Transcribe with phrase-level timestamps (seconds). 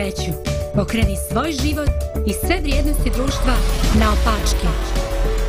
[0.00, 0.32] sreću.
[0.74, 1.88] Pokreni svoj život
[2.26, 3.54] i sve vrijednosti društva
[3.98, 4.68] na opačke.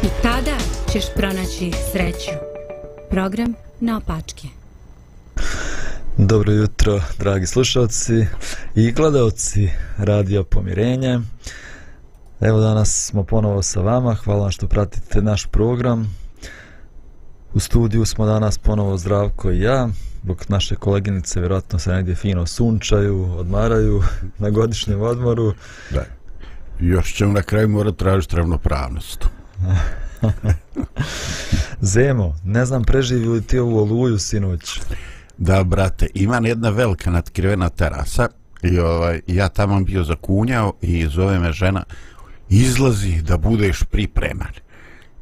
[0.04, 0.58] I tada
[0.92, 2.32] ćeš pronaći sreću.
[3.10, 4.48] Program na opačke.
[6.18, 8.26] Dobro jutro, dragi slušalci
[8.76, 11.20] i gledalci Radio Pomirenje.
[12.42, 16.16] Evo danas smo ponovo sa vama, hvala vam što pratite naš program.
[17.54, 19.90] U studiju smo danas ponovo Zdravko i ja,
[20.24, 24.04] dok naše koleginice vjerojatno se negdje fino sunčaju, odmaraju
[24.40, 25.54] na godišnjem odmoru.
[25.90, 26.06] Da.
[26.80, 29.26] Još ćemo na kraju morati tražiti ravnopravnost.
[31.82, 34.80] Zemo, ne znam preživi li ti ovu oluju sinoć?
[35.38, 38.28] Da, brate, ima jedna velika natkrivena terasa
[38.64, 41.84] i ovaj, ja tamo bio zakunjao i zove me žena
[42.50, 44.52] izlazi da budeš pripreman.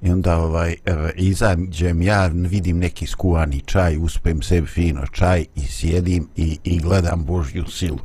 [0.01, 0.75] I onda ovaj,
[1.15, 7.23] izađem ja, vidim neki skuvani čaj, uspem sebi fino čaj i sjedim i, i gledam
[7.25, 7.99] Božju silu.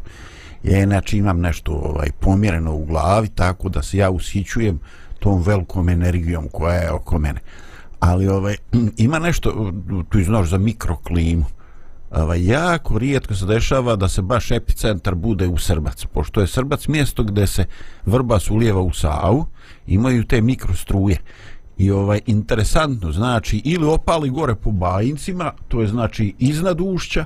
[0.62, 4.80] Ja inače imam nešto ovaj, pomjereno u glavi, tako da se ja ushićujem
[5.18, 7.40] tom velikom energijom koja je oko mene.
[8.00, 8.56] Ali ovaj,
[8.96, 9.72] ima nešto,
[10.08, 11.44] tu znaš za mikroklimu,
[12.10, 16.88] ovaj, jako rijetko se dešava da se baš epicentar bude u Srbac, pošto je Srbac
[16.88, 17.64] mjesto gde se
[18.06, 19.46] vrba sulijeva u Savu,
[19.86, 21.18] imaju te mikrostruje.
[21.78, 27.24] I ovaj interesantno, znači ili opali gore po bajincima, to je znači iznad ušća,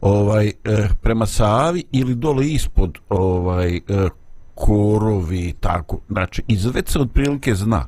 [0.00, 3.80] ovaj eh, prema Savi ili dole ispod ovaj eh,
[4.54, 5.98] korovi tako.
[6.08, 7.86] Znači izvec se otprilike zna.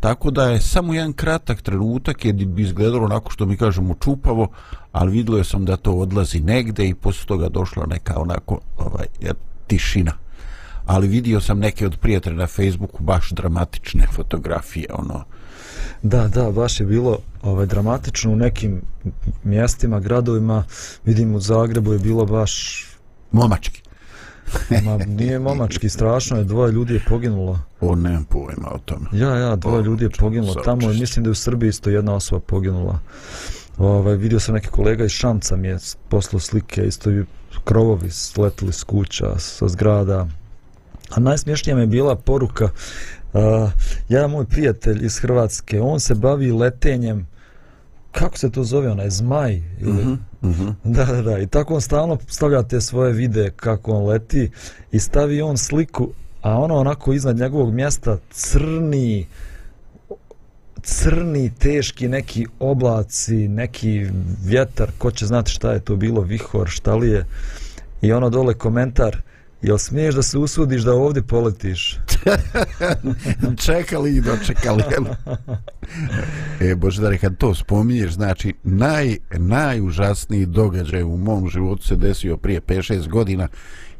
[0.00, 4.48] Tako da je samo jedan kratak trenutak je bi izgledalo onako što mi kažemo čupavo,
[4.92, 9.06] ali vidio sam da to odlazi negde i posle toga došla neka onako ovaj,
[9.66, 10.12] tišina
[10.88, 15.24] ali vidio sam neke od prijatelja na Facebooku baš dramatične fotografije ono
[16.02, 18.82] Da, da, baš je bilo ovaj dramatično u nekim
[19.44, 20.64] mjestima, gradovima.
[21.04, 22.84] Vidim u Zagrebu je bilo baš
[23.32, 23.82] momački.
[24.84, 27.60] Ma, nije momački, strašno je, dvoje ljudi je poginulo.
[27.80, 29.06] O, nemam pojma o tome.
[29.12, 30.54] Ja, ja, dvoje o, ljudi je poginulo.
[30.54, 32.98] Tamo je, mislim da je u Srbiji isto jedna osoba poginula.
[33.78, 35.78] Ovaj, vidio sam neki kolega iz Šamca mi je
[36.08, 37.24] poslao slike, isto i
[37.64, 40.26] krovovi sletili s kuća, sa zgrada,
[41.10, 42.64] A najsmješnija mi je bila poruka,
[43.32, 43.70] uh,
[44.08, 47.26] jedan moj prijatelj iz Hrvatske, on se bavi letenjem,
[48.12, 49.62] kako se to zove, onaj zmaj?
[49.80, 49.90] Ili?
[49.90, 50.74] Uh -huh, uh -huh.
[50.84, 54.50] Da, da, da, i tako on stalno stavlja te svoje vide kako on leti
[54.92, 56.08] i stavi on sliku,
[56.42, 59.26] a ono onako iznad njegovog mjesta crni,
[60.82, 64.06] crni, teški neki oblaci, neki
[64.44, 67.24] vjetar, ko će znati šta je to bilo, vihor, šta li je,
[68.02, 69.22] i ono dole komentar,
[69.62, 71.98] Jel smiješ da se usudiš da ovdje poletiš?
[73.66, 74.82] čekali i dočekali.
[76.70, 82.60] e, Božedare, kad to spominješ, znači, naj, najužasniji događaj u mom životu se desio prije
[82.60, 83.48] 5-6 godina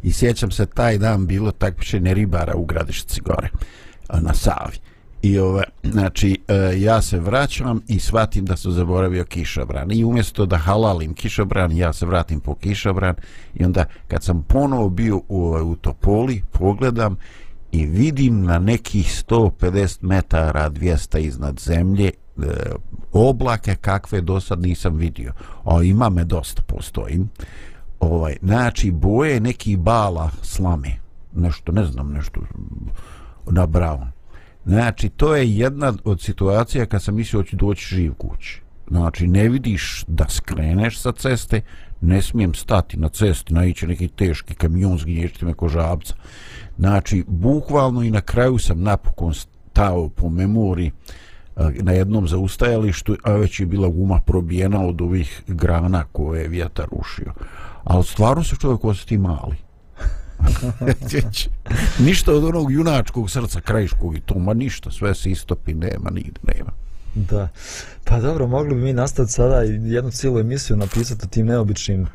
[0.03, 3.49] i sjećam se taj dan bilo takvišenje ribara u Gradišci gore,
[4.21, 4.79] na Savi.
[5.23, 9.93] I ove, znači, e, ja se vraćam i shvatim da sam zaboravio kišobran.
[9.93, 13.15] I umjesto da halalim kišobran, ja se vratim po kišobran.
[13.55, 17.17] I onda, kad sam ponovo bio u, ovaj, u Topoli, pogledam
[17.73, 22.43] i vidim na nekih 150 metara, 200 iznad zemlje, e,
[23.13, 25.33] oblake kakve do sad nisam vidio.
[25.65, 27.29] O, ima me dosta, postojim.
[28.01, 30.97] Ovaj, znači, boje neki bala slame.
[31.35, 32.41] Nešto, ne znam, nešto
[33.51, 34.18] na brown
[34.69, 38.63] Znači, to je jedna od situacija kad sam mislio ću doći živ kući.
[38.91, 41.61] Znači, ne vidiš da skreneš sa ceste,
[42.01, 46.15] ne smijem stati na cesti, naiće neki teški kamion zginješti me ko žabca.
[46.79, 53.33] Znači, bukvalno i na kraju sam napokon stao po memori eh, na jednom zaustajalištu, a
[53.33, 57.33] već je bila guma probijena od ovih grana koje je vjetar rušio.
[57.85, 59.68] Ali stvarno se čovjek osjeti mali.
[62.07, 66.41] ništa od onog junačkog srca krajiškog i to, ma ništa, sve se istopi, nema, nigde
[66.43, 66.71] nema.
[67.15, 67.49] Da,
[68.05, 72.07] pa dobro, mogli bi mi nastaviti sada jednu cijelu emisiju napisati o tim neobičnim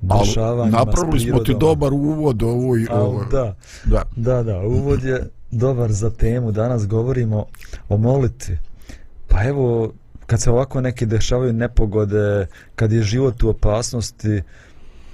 [0.00, 3.24] dešavanjima Napravili smo ti dobar uvod ovo i ovo.
[3.24, 3.54] Da,
[3.84, 6.52] da, da, da, uvod je dobar za temu.
[6.52, 7.44] Danas govorimo
[7.88, 8.58] o molitvi.
[9.28, 9.92] Pa evo,
[10.26, 14.42] kad se ovako neki dešavaju nepogode, kad je život u opasnosti,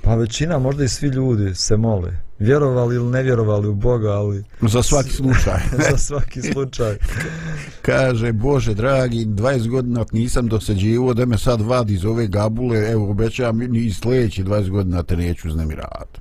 [0.03, 4.45] pa većina, možda i svi ljudi se mole vjerovali ili ne vjerovali u Boga, ali...
[4.61, 5.61] Za svaki slučaj.
[5.91, 6.97] za svaki slučaj.
[7.83, 13.11] Kaže, Bože, dragi, 20 godina nisam dosađivo da me sad vadi iz ove gabule, evo,
[13.11, 16.21] obećam, ni sljedeći 20 godina te neću znemiravati.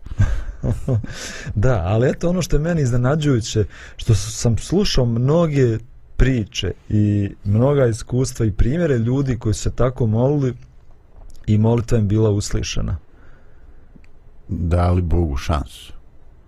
[1.56, 3.65] da, ali eto ono što je meni iznenađujuće,
[3.95, 5.77] što sam slušao mnoge
[6.18, 10.53] priče i mnoga iskustva i primjere ljudi koji su se tako molili
[11.47, 12.97] i molitva im bila uslišana.
[14.47, 15.94] Dali Bogu šansu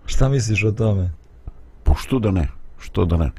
[0.08, 1.10] Šta misliš o tome?
[1.84, 2.48] Pa što da ne?
[2.78, 3.30] Što da ne?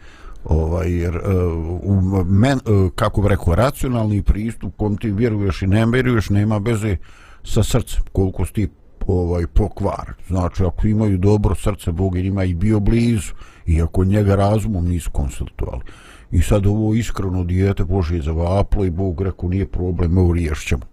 [0.44, 5.86] Ovaj, jer uh, men, uh, kako bih rekao, racionalni pristup kom ti vjeruješ i ne
[5.86, 6.98] vjeruješ nema veze
[7.44, 8.69] sa srcem, koliko si ti
[9.07, 10.13] ovaj, pokvar.
[10.27, 13.33] Znači, ako imaju dobro srce, Bog je njima i bio blizu,
[13.66, 15.83] iako njega razumom nisu konsultovali.
[16.31, 20.83] I sad ovo iskreno dijete Bože je zavaplo i Bog rekao nije problem, evo riješćemo.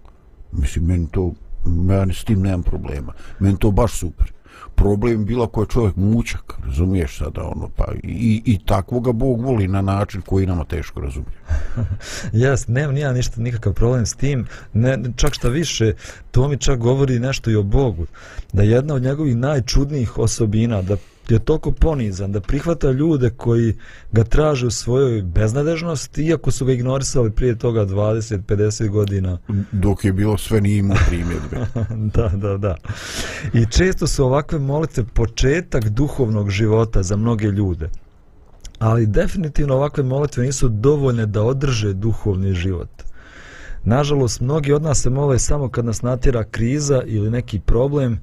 [0.53, 1.33] Mislim, meni to,
[1.91, 3.13] ja s tim nemam problema.
[3.41, 4.36] Meni to baš super.
[4.75, 9.69] Problem bila koja čovjek mučak, razumiješ sada ono, pa i, i takvo ga Bog voli
[9.69, 11.39] na način koji nama teško razumije.
[12.43, 15.93] Jes, nemam nija ništa, nikakav problem s tim, ne, čak šta više,
[16.31, 18.07] to mi čak govori nešto i o Bogu,
[18.53, 20.97] da jedna od njegovih najčudnijih osobina, da
[21.35, 23.77] je toliko ponizan da prihvata ljude koji
[24.13, 29.39] ga traže u svojoj beznadežnosti, iako su ga ignorisali prije toga 20-50 godina.
[29.73, 31.67] Dok je bilo sve nije imao primjedbe.
[32.15, 32.77] da, da, da.
[33.53, 37.91] I često su ovakve molitve početak duhovnog života za mnoge ljude.
[38.79, 42.89] Ali definitivno ovakve molitve nisu dovoljne da održe duhovni život.
[43.85, 48.21] Nažalost, mnogi od nas se mole samo kad nas natjera kriza ili neki problem,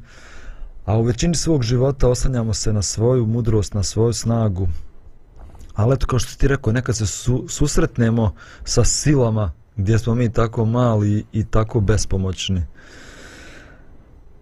[0.86, 4.68] A u većini svog života oslanjamo se na svoju mudrost, na svoju snagu.
[5.76, 10.34] Ali eto, kao što ti rekao, nekad se su, susretnemo sa silama gdje smo mi
[10.34, 12.64] tako mali i tako bespomoćni.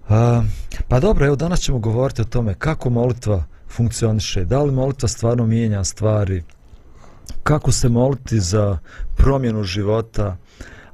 [0.09, 0.43] A,
[0.87, 5.45] pa dobro, evo danas ćemo govoriti o tome kako molitva funkcioniše, da li molitva stvarno
[5.45, 6.43] mijenja stvari,
[7.43, 8.77] kako se moliti za
[9.15, 10.37] promjenu života,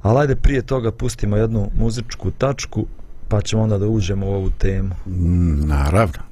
[0.02, 2.86] ali ajde prije toga pustimo jednu muzičku tačku
[3.28, 4.94] pa ćemo onda da uđemo u ovu temu.
[5.06, 6.27] Mm, naravno.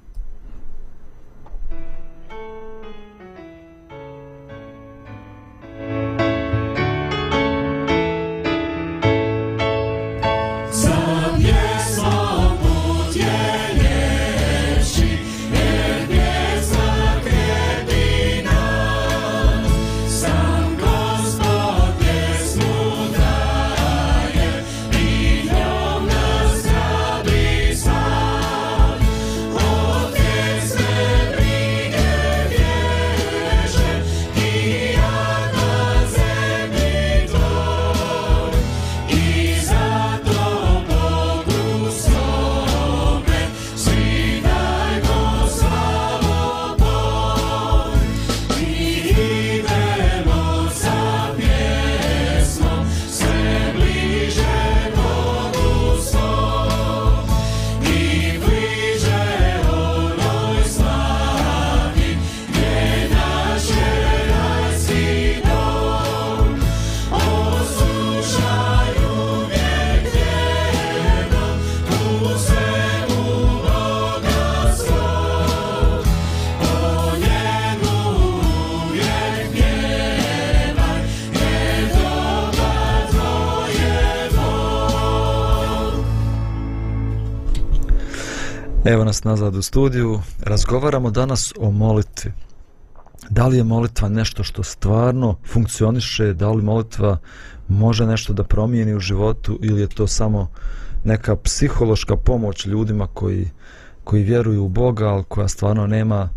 [88.89, 90.21] Evo nas nazad u studiju.
[90.41, 92.33] Razgovaramo danas o molitvi.
[93.31, 96.33] Da li je molitva nešto što stvarno funkcioniše?
[96.33, 97.19] Da li molitva
[97.69, 100.51] može nešto da promijeni u životu ili je to samo
[101.05, 103.51] neka psihološka pomoć ljudima koji,
[104.05, 106.29] koji vjeruju u Boga, ali koja stvarno nema,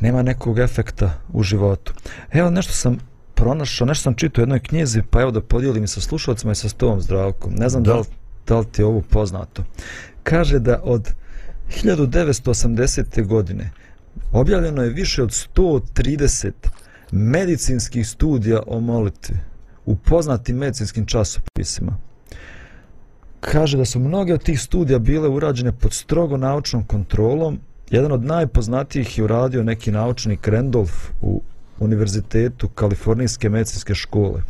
[0.00, 1.92] nema nekog efekta u životu?
[2.32, 2.98] Evo nešto sam
[3.34, 6.68] pronašao, nešto sam čitao u jednoj knjizi, pa evo da podijelim sa slušalcima i sa
[6.68, 7.52] stovom zdravkom.
[7.54, 8.04] Ne znam da, da li,
[8.46, 9.62] da li ti je ovo poznato.
[10.22, 11.20] Kaže da od
[11.70, 13.26] 1980.
[13.26, 13.70] godine
[14.32, 16.52] objavljeno je više od 130
[17.12, 19.36] medicinskih studija o molitvi
[19.86, 21.96] u poznatim medicinskim časopisima.
[23.40, 27.60] Kaže da su mnoge od tih studija bile urađene pod strogo naučnom kontrolom.
[27.90, 31.42] Jedan od najpoznatijih je uradio neki naučnik Randolph u
[31.78, 34.42] Univerzitetu Kalifornijske medicinske škole.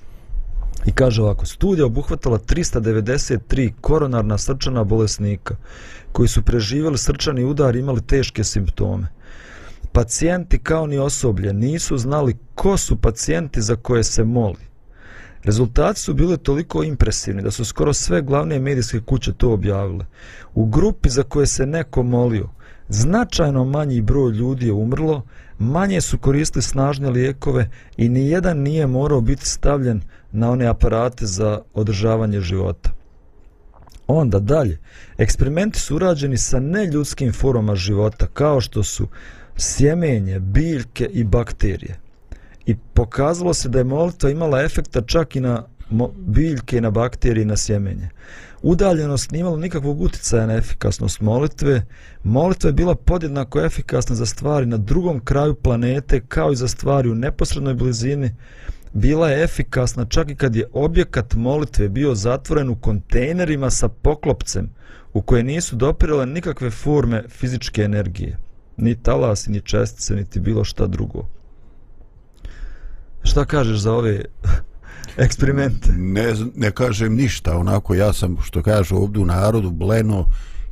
[0.86, 5.56] I kaže ovako, studija obuhvatala 393 koronarna srčana bolesnika
[6.12, 9.06] koji su preživjeli srčani udar i imali teške simptome.
[9.92, 14.70] Pacijenti kao ni osoblje nisu znali ko su pacijenti za koje se moli.
[15.44, 20.06] Rezultati su bili toliko impresivni da su skoro sve glavne medijske kuće to objavile.
[20.54, 22.48] U grupi za koje se neko molio,
[22.88, 25.22] značajno manji broj ljudi je umrlo,
[25.58, 31.26] manje su koristili snažne lijekove i ni jedan nije morao biti stavljen na one aparate
[31.26, 32.90] za održavanje života.
[34.06, 34.78] Onda dalje,
[35.18, 39.08] eksperimenti su urađeni sa neljudskim formama života kao što su
[39.56, 41.98] sjemenje, biljke i bakterije.
[42.66, 45.64] I pokazalo se da je molitva imala efekta čak i na
[46.16, 48.08] biljke, na bakterije, i na sjemenje.
[48.62, 51.86] Udaljenost nije imala nikakvog utjecaja na efikasnost molitve.
[52.22, 57.10] Molitva je bila podjednako efikasna za stvari na drugom kraju planete kao i za stvari
[57.10, 58.34] u neposrednoj blizini.
[58.92, 64.70] Bila je efikasna čak i kad je objekat molitve bio zatvoren u kontejnerima sa poklopcem
[65.12, 68.38] u koje nisu dopirale nikakve forme fizičke energije.
[68.76, 71.26] Ni talasi, ni čestice, niti bilo šta drugo.
[73.22, 74.24] Šta kažeš za ove
[75.20, 75.92] eksperimente?
[75.98, 80.26] Ne, ne kažem ništa, onako ja sam, što kažu ovdje u narodu, bleno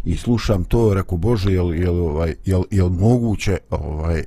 [0.04, 4.24] i slušam to, reko Bože, jel, jel, ovaj, jel, jel moguće, ovaj, e,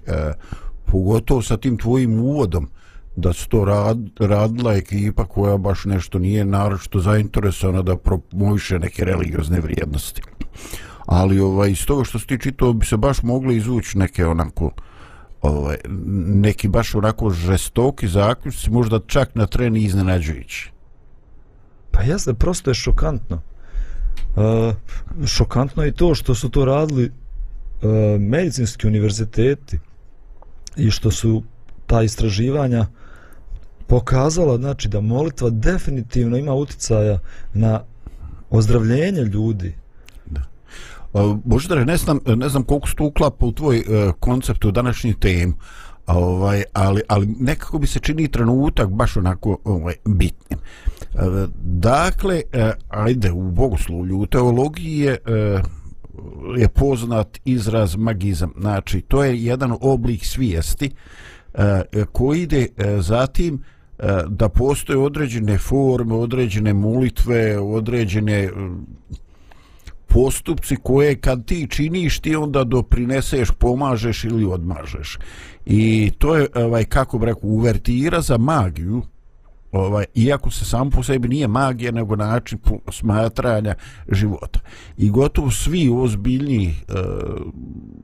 [0.86, 2.70] pogotovo sa tim tvojim uvodom,
[3.16, 9.06] da su to rad, radila ekipa koja baš nešto nije naročito zainteresovana da promoviše neke
[9.06, 10.22] religiozne vrijednosti.
[11.06, 14.72] Ali ovaj, iz toga što si ti čitao bi se baš mogli izvući neke onako
[15.42, 15.78] ovaj,
[16.28, 20.72] neki baš onako žestoki zaključci, možda čak na treni iznenađujući.
[21.92, 23.42] Pa jeste, prosto je šokantno.
[24.36, 24.76] Uh,
[25.28, 27.12] šokantno je to što su to radili uh,
[28.20, 29.80] medicinski univerziteti
[30.76, 31.44] i što su
[31.88, 32.86] ta istraživanja
[33.88, 37.20] pokazala znači da molitva definitivno ima utjecaja
[37.54, 37.84] na
[38.50, 39.76] ozdravljenje ljudi.
[40.26, 40.42] Da.
[41.12, 44.72] Pa, Boždare, ne znam, ne znam koliko se to uklapa u tvoj uh, koncept u
[44.72, 45.54] današnji tem,
[46.08, 50.60] ovaj, ali, ali nekako bi se čini trenutak baš onako ovaj, bitnim.
[51.14, 55.62] Uh, dakle, uh, ajde, u bogoslovlju, u teologiji je, uh,
[56.60, 58.54] je poznat izraz magizam.
[58.60, 60.92] Znači, to je jedan oblik svijesti
[61.54, 61.62] uh,
[62.12, 68.50] koji ide uh, zatim uh, da postoje određene forme, određene molitve, određene
[70.14, 75.18] postupci koje kad ti činiš ti onda doprineseš, pomažeš ili odmažeš.
[75.66, 79.02] I to je ovaj kako bi rekao uvertira za magiju.
[79.72, 82.60] Ovaj iako se sam po sebi nije magija nego način
[82.92, 83.76] smatranja
[84.12, 84.60] života.
[84.98, 86.94] I gotovo svi ozbiljni e,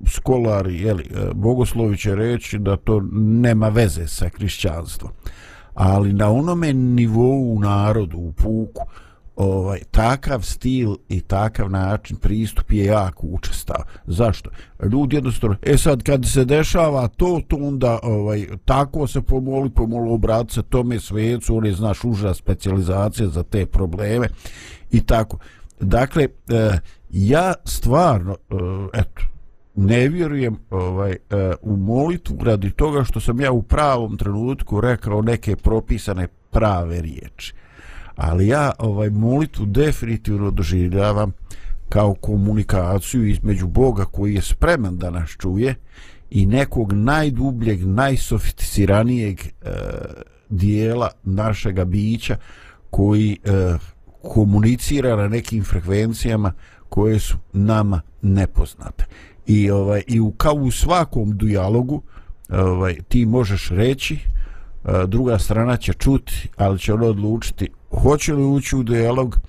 [0.08, 5.12] skolari, je li, e, bogoslovi će reći da to nema veze sa hrišćanstvom
[5.78, 8.82] ali na onome nivou u narodu, u puku,
[9.38, 13.84] ovaj, takav stil i takav način pristup je jako učestao.
[14.06, 14.50] Zašto?
[14.92, 20.12] Ljudi jednostavno, e sad kad se dešava to, to onda ovaj, tako se pomoli, pomoli
[20.12, 24.28] obrat se tome svecu, on je znaš uža specializacija za te probleme
[24.92, 25.38] i tako.
[25.80, 26.80] Dakle, eh,
[27.10, 29.22] ja stvarno, eh, eto,
[29.78, 31.18] ne vjerujem ovaj e,
[31.62, 37.54] u molitvu radi toga što sam ja u pravom trenutku rekao neke propisane prave riječi.
[38.18, 41.32] Ali ja ovaj molitvu definitivno doživljavam
[41.90, 45.76] kao komunikaciju između Boga koji je spreman da nas čuje
[46.30, 49.52] i nekog najdubljeg, najsofisticiranijeg e,
[50.50, 52.38] dijela našega bića
[52.90, 53.78] koji e,
[54.22, 56.52] komunicira na nekim frekvencijama
[56.90, 59.06] koje su nama nepoznate.
[59.46, 62.02] I ovaj i u kao u svakom dijalogu
[62.50, 64.20] ovaj ti možeš reći e,
[65.08, 69.40] druga strana će čuti ali će ona odlučiti hoće li ući u dijalog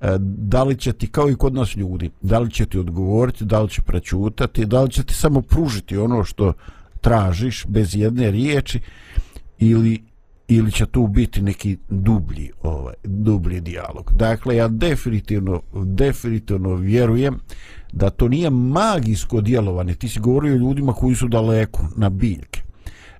[0.00, 3.44] e, da li će ti kao i kod nas ljudi da li će ti odgovoriti
[3.44, 6.52] da li će prećutati da li će ti samo pružiti ono što
[7.00, 8.80] tražiš bez jedne riječi
[9.58, 10.08] ili
[10.48, 14.12] ili će tu biti neki dublji ovaj dublji dijalog.
[14.16, 17.38] Dakle ja definitivno definitivno vjerujem
[17.92, 22.62] da to nije magijsko djelovanje, ti si govorio o ljudima koji su daleko na biljke,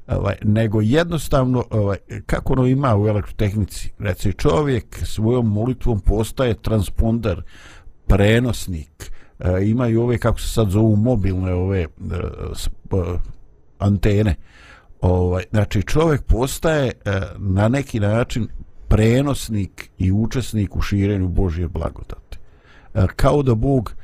[0.09, 1.97] ovaj, nego jednostavno, ovaj,
[2.27, 7.43] kako ono ima u elektrotehnici, reci čovjek svojom molitvom postaje transponder,
[8.07, 12.19] prenosnik, e, imaju ove, kako se sad zovu, mobilne ove eh, e,
[12.63, 13.19] sp, eh,
[13.79, 14.35] antene,
[15.01, 18.49] ovaj, znači čovjek postaje e, na neki način
[18.89, 22.39] prenosnik i učesnik u širenju Božje blagodati.
[22.95, 23.95] E, kao da Bog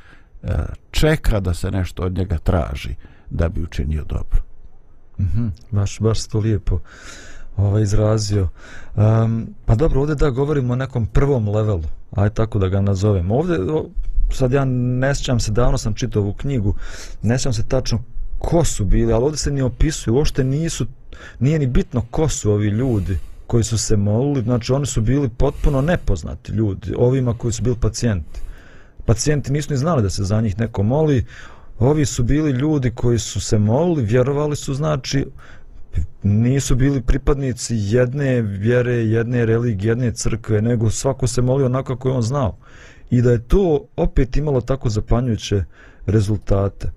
[0.91, 2.95] čeka da se nešto od njega traži
[3.31, 4.44] da bi učinio dobro.
[5.19, 6.81] Mm -hmm, baš, baš to lijepo
[7.57, 8.49] ovaj, izrazio.
[8.97, 13.31] Um, pa dobro, ovdje da govorimo o nekom prvom levelu, aj tako da ga nazovem.
[13.31, 13.87] Ovdje, o,
[14.33, 16.75] sad ja ne sjećam se, davno sam čitao ovu knjigu,
[17.23, 18.03] ne sjećam se tačno
[18.39, 20.87] ko su bili, ali ovdje se ni opisuju, uopšte nisu,
[21.39, 25.29] nije ni bitno ko su ovi ljudi koji su se molili, znači oni su bili
[25.29, 28.41] potpuno nepoznati ljudi, ovima koji su bili pacijenti
[29.05, 31.25] pacijenti nisu ni znali da se za njih neko moli.
[31.79, 35.27] Ovi su bili ljudi koji su se molili, vjerovali su, znači,
[36.23, 42.09] nisu bili pripadnici jedne vjere, jedne religije, jedne crkve, nego svako se molio onako kako
[42.09, 42.57] je on znao.
[43.11, 45.65] I da je to opet imalo tako zapanjujuće
[46.07, 46.91] rezultate.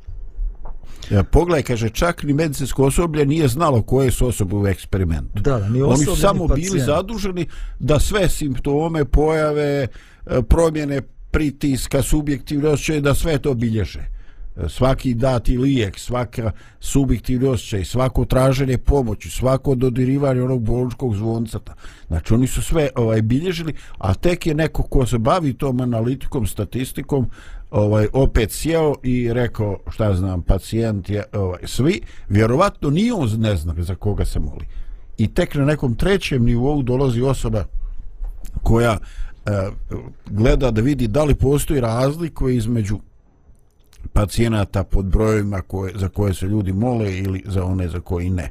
[1.10, 5.41] Ja, pogledaj, kaže, čak ni medicinsko osoblje nije znalo koje su osobe u eksperimentu.
[5.41, 7.48] Da, da, ni Oni su samo ni bili zaduženi
[7.79, 9.88] da sve simptome, pojave,
[10.25, 14.16] e, promjene pritiska, subjektivne osjećaje, da sve to bilježe.
[14.68, 21.74] Svaki dati lijek, svaka subjektivni osjećaj, svako traženje pomoći, svako dodirivanje onog bolničkog zvoncata.
[22.08, 26.48] Znači oni su sve ovaj bilježili, a tek je neko ko se bavi tom analitikom,
[26.48, 27.30] statistikom,
[27.72, 33.30] ovaj opet sjeo i rekao šta ja znam pacijent je ovaj svi vjerovatno ni on
[33.38, 34.66] ne zna za koga se moli
[35.18, 37.66] i tek na nekom trećem nivou dolazi osoba
[38.64, 38.98] koja
[39.46, 39.70] e,
[40.26, 43.00] gleda da vidi da li postoji razlika između
[44.13, 48.50] pacijenata pod brojevima koje, za koje se ljudi mole ili za one za koji ne.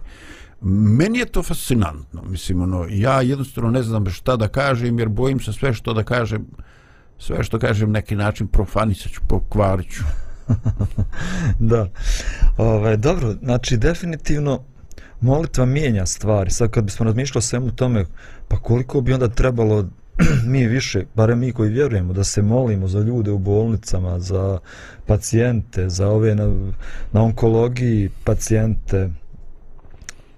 [0.61, 2.23] Meni je to fascinantno.
[2.23, 6.03] Mislim, ono, ja jednostavno ne znam šta da kažem jer bojim se sve što da
[6.03, 6.47] kažem
[7.19, 10.03] sve što kažem neki način profanisat ću, pokvarit ću.
[11.71, 11.88] da.
[12.57, 14.65] Ove, dobro, znači definitivno
[15.21, 16.50] molitva mijenja stvari.
[16.50, 18.05] Sad kad bismo razmišljali o svemu tome,
[18.49, 19.88] pa koliko bi onda trebalo
[20.52, 24.58] mi više, barem mi koji vjerujemo, da se molimo za ljude u bolnicama, za
[25.06, 26.70] pacijente, za ove na,
[27.12, 29.11] na onkologiji pacijente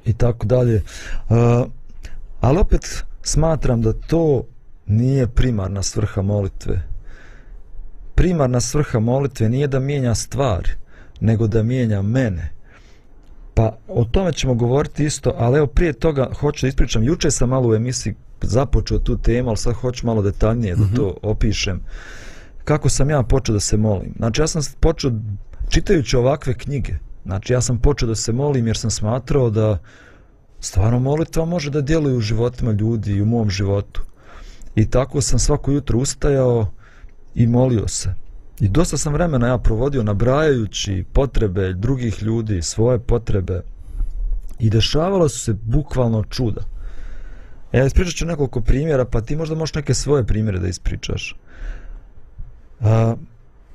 [0.04, 0.82] i tako dalje.
[2.40, 4.44] Ali opet smatram da to
[4.87, 6.82] nije primarna svrha molitve.
[8.14, 10.70] Primarna svrha molitve nije da mijenja stvari,
[11.20, 12.52] nego da mijenja mene.
[13.54, 17.04] Pa o tome ćemo govoriti isto, ali evo prije toga hoću da ispričam.
[17.04, 21.16] Juče sam malo u emisiji započeo tu temu, ali sad hoću malo detaljnije da to
[21.23, 21.80] opišem.
[22.64, 24.14] Kako sam ja počeo da se molim?
[24.16, 25.12] Znači ja sam počeo
[25.68, 26.95] čitajući ovakve knjige.
[27.25, 29.78] Znači ja sam počeo da se molim jer sam smatrao da
[30.61, 34.02] stvarno molitva može da djeluje u životima ljudi i u mom životu.
[34.75, 36.66] I tako sam svako jutro ustajao
[37.35, 38.14] i molio se.
[38.61, 43.61] I dosta sam vremena ja provodio nabrajajući potrebe drugih ljudi, svoje potrebe.
[44.59, 46.62] I dešavalo su se bukvalno čuda.
[47.73, 51.37] Ja ispričat ću nekoliko primjera, pa ti možda možeš neke svoje primjere da ispričaš.
[52.81, 53.15] A,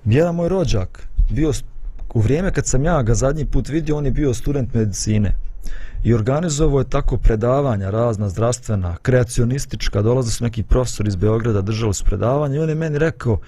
[0.06, 1.52] jedan moj rođak bio
[2.14, 5.36] u vrijeme kad sam ja ga zadnji put vidio, on je bio student medicine
[6.04, 11.94] i organizovao je tako predavanja razna zdravstvena, kreacionistička, dolaze su neki profesori iz Beograda, držali
[11.94, 13.40] su predavanja i on je meni rekao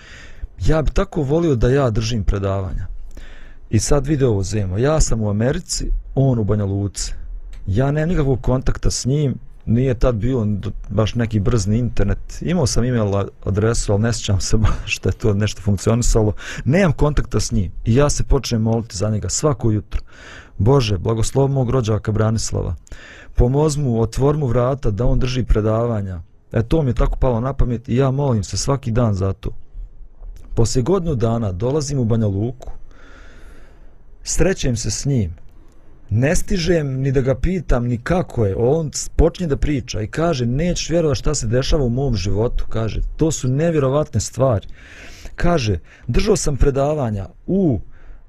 [0.65, 2.87] ja bi tako volio da ja držim predavanja.
[3.69, 7.13] I sad vidi ovo zemo, ja sam u Americi, on u Banja Luci.
[7.67, 10.47] Ja nemam nikakvog kontakta s njim, nije tad bio
[10.89, 12.41] baš neki brzni internet.
[12.41, 13.11] Imao sam email
[13.45, 16.33] adresu, ali ne sjećam se baš da je to nešto funkcionisalo.
[16.65, 20.01] Nemam kontakta s njim i ja se počnem moliti za njega svako jutro.
[20.57, 22.75] Bože, blagoslov mog rođaka Branislava.
[23.35, 26.21] Pomoz mu, otvor mu vrata da on drži predavanja.
[26.51, 29.33] E to mi je tako palo na pamet i ja molim se svaki dan za
[29.33, 29.49] to.
[30.53, 32.71] Poslije godinu dana dolazim u Banja Luku,
[34.23, 35.35] srećem se s njim,
[36.09, 40.45] ne stižem ni da ga pitam ni kako je, on počne da priča i kaže
[40.45, 44.67] nećeš vjerovati šta se dešava u mom životu, kaže, to su nevjerovatne stvari.
[45.35, 47.79] Kaže, držao sam predavanja u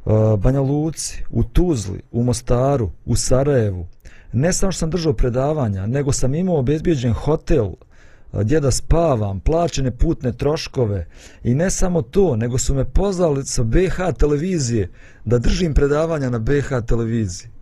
[0.04, 3.86] uh, Banja Luci, u Tuzli, u Mostaru, u Sarajevu.
[4.32, 9.40] Ne samo što sam držao predavanja, nego sam imao obezbijeđen hotel uh, gdje da spavam,
[9.40, 11.06] plaćene putne troškove
[11.44, 14.90] i ne samo to, nego su me pozvali sa BH televizije
[15.24, 17.55] da držim predavanja na BH televiziji.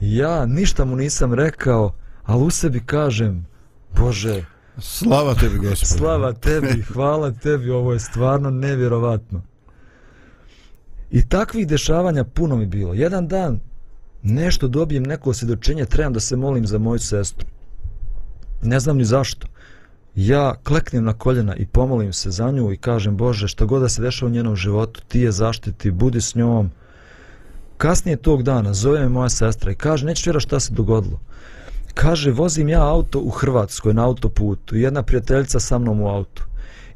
[0.00, 3.46] Ja ništa mu nisam rekao, ali u sebi kažem,
[3.96, 4.44] Bože,
[4.78, 5.76] slava tebi gospodine.
[5.76, 9.42] Slava tebi, hvala tebi, ovo je stvarno nevjerovatno.
[11.10, 12.94] I takvih dešavanja puno mi bilo.
[12.94, 13.60] Jedan dan
[14.22, 17.46] nešto dobijem neko osvjedočenje, trebam da se molim za moju sestru.
[18.62, 19.46] Ne znam ni zašto.
[20.14, 23.88] Ja kleknem na koljena i pomolim se za nju i kažem Bože što god da
[23.88, 26.70] se dešava u njenom životu ti je zaštiti, budi s njom.
[27.78, 31.20] Kasnije tog dana zove me moja sestra i kaže nećeš vjera šta se dogodilo.
[31.94, 36.44] Kaže vozim ja auto u Hrvatskoj na autoputu i jedna prijateljica sa mnom u autu.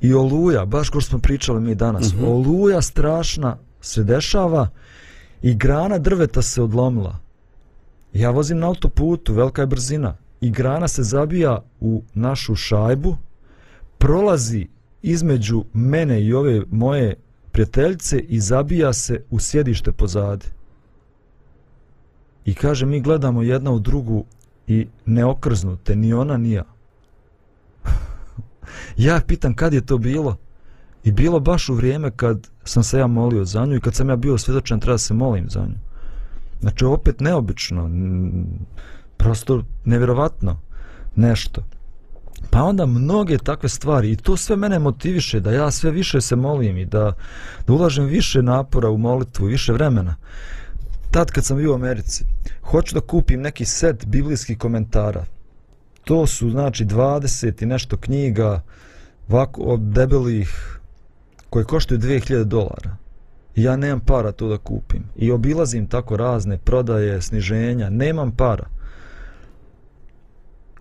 [0.01, 2.29] I oluja, baš ko smo pričali mi danas, mm -hmm.
[2.29, 4.69] oluja strašna se dešava
[5.43, 7.19] i grana drveta se odlomila.
[8.13, 13.17] Ja vozim na autoputu, velika je brzina i grana se zabija u našu šajbu,
[13.99, 14.67] prolazi
[15.03, 17.15] između mene i ove moje
[17.53, 20.47] prijateljice i zabija se u sjedište pozadi.
[22.51, 24.25] I kaže, mi gledamo jedna u drugu
[24.67, 26.65] i ne okrznute, ni ona, ni ja.
[28.97, 30.37] ja pitam kad je to bilo
[31.05, 34.09] i bilo baš u vrijeme kad sam se ja molio za nju i kad sam
[34.09, 35.79] ja bio svjedočan treba da se molim za nju.
[36.61, 37.91] Znači, opet neobično,
[39.17, 40.61] prosto nevjerovatno
[41.17, 41.63] nešto.
[42.51, 46.37] Pa onda mnoge takve stvari i to sve mene motiviše da ja sve više se
[46.37, 47.13] molim i da,
[47.67, 50.15] da ulažem više napora u molitvu, više vremena.
[51.11, 52.25] Tad kad sam bio u Americi,
[52.63, 55.25] hoću da kupim neki set biblijskih komentara.
[56.05, 58.63] To su znači 20 i nešto knjiga
[59.29, 60.79] ovako od debelih
[61.51, 62.97] koje koštaju 2000 dolara.
[63.55, 65.05] I ja nemam para to da kupim.
[65.17, 68.69] I obilazim tako razne prodaje, sniženja, nemam para.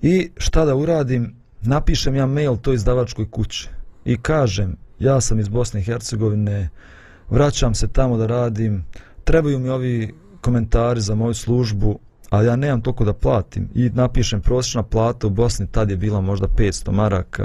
[0.02, 1.39] I šta da uradim?
[1.62, 3.70] napišem ja mail toj izdavačkoj kući
[4.06, 6.70] i kažem ja sam iz Bosne i Hercegovine,
[7.30, 8.86] vraćam se tamo da radim,
[9.30, 14.42] trebaju mi ovi komentari za moju službu, ali ja nemam toliko da platim i napišem
[14.42, 17.44] prosječna plata u Bosni, tad je bila možda 500 maraka.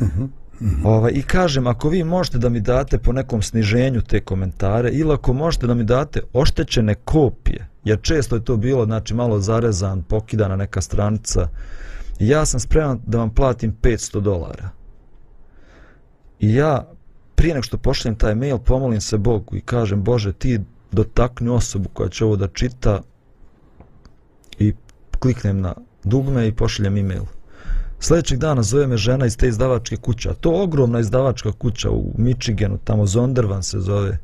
[0.00, 0.22] Uh -huh.
[0.22, 0.86] Uh -huh.
[0.86, 5.12] Ovaj, I kažem, ako vi možete da mi date po nekom sniženju te komentare ili
[5.12, 10.02] ako možete da mi date oštećene kopije, jer često je to bilo znači malo zarezan,
[10.02, 11.48] pokidana neka stranica,
[12.18, 14.68] ja sam spreman da vam platim 500 dolara.
[16.40, 16.88] I ja,
[17.34, 20.60] prije nego što pošljem taj mail, pomolim se Bogu i kažem, Bože, ti
[20.92, 23.00] dotakni osobu koja će ovo da čita
[24.58, 24.74] i
[25.18, 25.74] kliknem na
[26.04, 27.24] dugme i pošaljem e-mail.
[28.00, 32.12] Sljedećeg dana zove me žena iz te izdavačke kuće, a to ogromna izdavačka kuća u
[32.18, 34.18] Michiganu, tamo Zondervan se zove.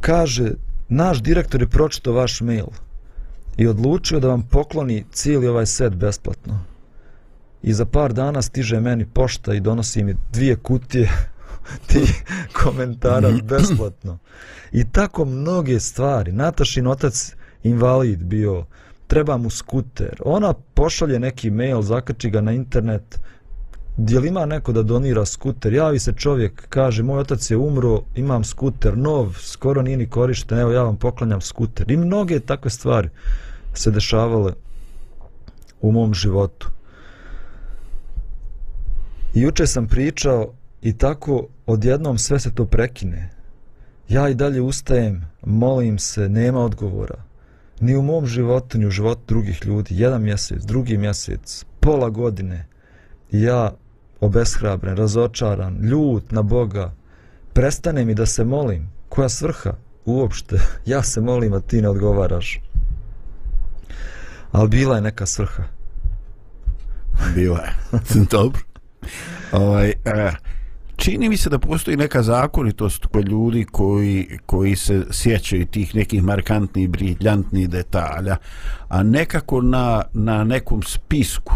[0.00, 0.50] Kaže,
[0.88, 2.66] naš direktor je pročito vaš mail
[3.56, 6.58] i odlučio da vam pokloni cijeli ovaj set besplatno.
[7.62, 11.10] I za par dana stiže meni pošta i donosi mi dvije kutije
[11.88, 12.12] ti
[12.52, 14.18] komentara besplatno.
[14.72, 16.32] I tako mnoge stvari.
[16.32, 18.64] Natašin otac invalid bio,
[19.06, 20.22] treba mu skuter.
[20.24, 23.20] Ona pošalje neki mail, zakači ga na internet,
[23.96, 25.72] gdje li ima neko da donira skuter?
[25.72, 30.58] Javi se čovjek, kaže, moj otac je umro, imam skuter, nov, skoro nije ni korišten,
[30.58, 31.90] evo ja vam poklanjam skuter.
[31.90, 33.08] I mnoge takve stvari
[33.74, 34.52] se dešavale
[35.80, 36.68] u mom životu.
[39.34, 43.30] I juče sam pričao i tako odjednom sve se to prekine.
[44.08, 47.22] Ja i dalje ustajem, molim se, nema odgovora.
[47.80, 49.94] Ni u mom životu, ni u životu drugih ljudi.
[49.98, 52.66] Jedan mjesec, drugi mjesec, pola godine.
[53.30, 53.72] Ja
[54.20, 56.92] obeshrabren, razočaran, ljut na Boga.
[57.52, 58.90] Prestane mi da se molim.
[59.08, 59.72] Koja svrha?
[60.04, 60.56] Uopšte.
[60.86, 62.60] Ja se molim, a ti ne odgovaraš.
[64.52, 65.64] Ali bila je neka svrha.
[67.34, 67.72] Bila je.
[68.30, 68.60] Dobro.
[69.52, 70.34] Ovaj, uh,
[71.00, 76.22] čini mi se da postoji neka zakonitost kod ljudi koji, koji se sjećaju tih nekih
[76.22, 78.36] markantnih, briljantnih detalja,
[78.88, 81.54] a nekako na, na nekom spisku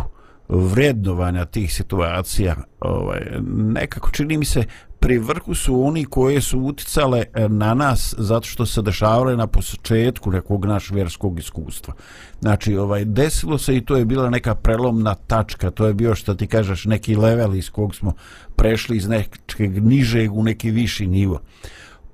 [0.48, 4.64] vrednovanja tih situacija ovaj, nekako čini mi se
[5.04, 9.46] pri vrhu su oni koje su uticale e, na nas zato što se dešavale na
[9.46, 11.94] početku nekog našeg vjerskog iskustva.
[12.40, 16.34] Znači, ovaj, desilo se i to je bila neka prelomna tačka, to je bio što
[16.34, 18.12] ti kažeš neki level iz kog smo
[18.56, 21.40] prešli iz nekog nižeg u neki viši nivo.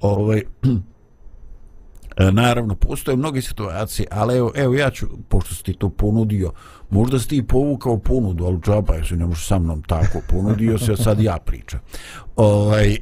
[0.00, 0.42] Ovaj,
[2.20, 6.52] E, naravno, postoje mnoge situacije, ali evo, evo ja ću, pošto si ti to ponudio,
[6.90, 10.96] možda si ti povukao ponudu, ali džaba, jesu ne može sa mnom tako, ponudio se,
[10.96, 11.80] sad ja pričam.
[12.36, 12.92] Ovaj,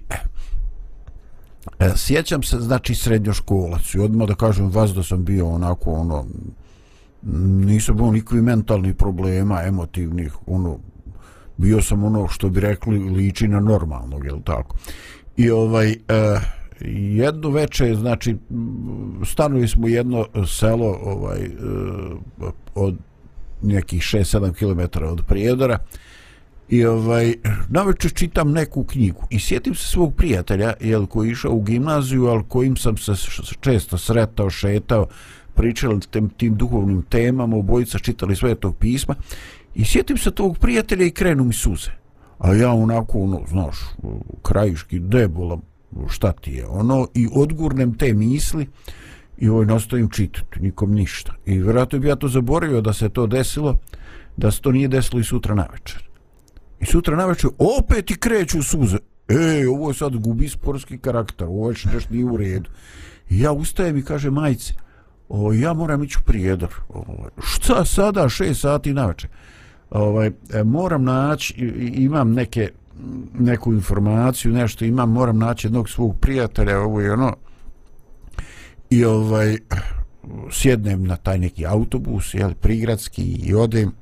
[1.79, 6.27] e, sjećam se, znači, srednjoškolac i odmah da kažem vas da sam bio onako, ono,
[7.67, 10.79] nisam bio nikakvi mentalni problema, emotivnih, ono,
[11.57, 14.77] bio sam ono što bi rekli liči na normalnog, je tako?
[15.37, 18.37] I ovaj, eh, jedno veče, znači,
[19.25, 21.51] stanuli smo jedno selo ovaj, eh,
[22.75, 22.97] od
[23.63, 25.79] nekih 6-7 km od Prijedora
[26.69, 27.35] i ovaj,
[27.69, 32.27] naveče čitam neku knjigu i sjetim se svog prijatelja, jel, koji je išao u gimnaziju,
[32.27, 33.13] ali kojim sam se
[33.61, 35.07] često sretao, šetao,
[35.55, 39.15] pričali tem, tim duhovnim temama, obojica čitali sve tog pisma
[39.75, 41.91] i sjetim se tog prijatelja i krenu mi suze.
[42.39, 43.77] A ja onako, ono, znaš,
[44.43, 45.59] krajiški debola,
[46.09, 47.09] šta ti je ono?
[47.15, 48.67] I odgurnem te misli
[49.39, 51.35] i ovaj nastavim čitati nikom ništa.
[51.47, 53.79] I vjerojatno bi ja to zaboravio da se to desilo
[54.37, 56.09] da se to nije desilo i sutra na večer
[56.81, 58.99] i sutra na večer opet i kreću suze.
[59.29, 62.71] Ej ovo je sad gubi sportski karakter ovo je nešto nije u redu.
[63.31, 64.75] I ja ustajem i kaže majice
[65.29, 66.75] o, ja moram ići u prijedor.
[66.89, 67.05] O,
[67.43, 68.29] šta sada?
[68.29, 69.31] Šest sati na večer
[69.91, 71.55] ovaj, e, moram naći
[71.95, 72.71] imam neke
[73.39, 77.37] neku informaciju, nešto imam, moram naći jednog svog prijatelja, ovo je ono,
[78.91, 79.59] i ovaj,
[80.51, 83.93] sjednem na taj neki autobus, jel, prigradski, i odem,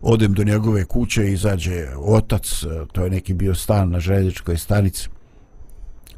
[0.00, 5.08] odem do njegove kuće, i izađe otac, to je neki bio stan na željezničkoj stanici,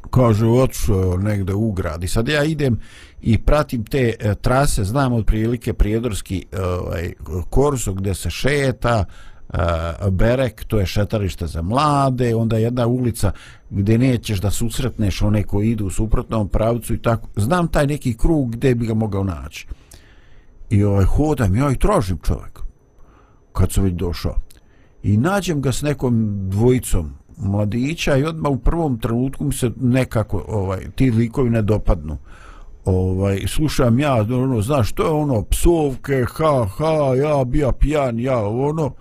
[0.09, 2.79] kaže, otišao negde u grad, i sad ja idem
[3.21, 7.13] i pratim te e, trase, znam od prilike prijedorski e, ovaj,
[7.49, 9.05] korso gdje se šeta,
[9.53, 13.31] Eh, Berek, to je šetarište za mlade, onda jedna ulica
[13.69, 17.27] gdje nećeš da susretneš one koji idu u suprotnom pravcu i tako.
[17.35, 19.67] Znam taj neki krug gdje bi ga mogao naći.
[20.69, 22.59] I ovaj, hodam, ja i tražim čovjek
[23.53, 24.35] kad sam već došao.
[25.03, 30.45] I nađem ga s nekom dvojicom mladića i odmah u prvom trenutku mi se nekako
[30.47, 32.17] ovaj, ti likovi ne dopadnu.
[32.85, 38.47] Ovaj, slušam ja, ono, znaš, to je ono, psovke, ha, ha, ja bija pijan, ja,
[38.47, 38.91] ono,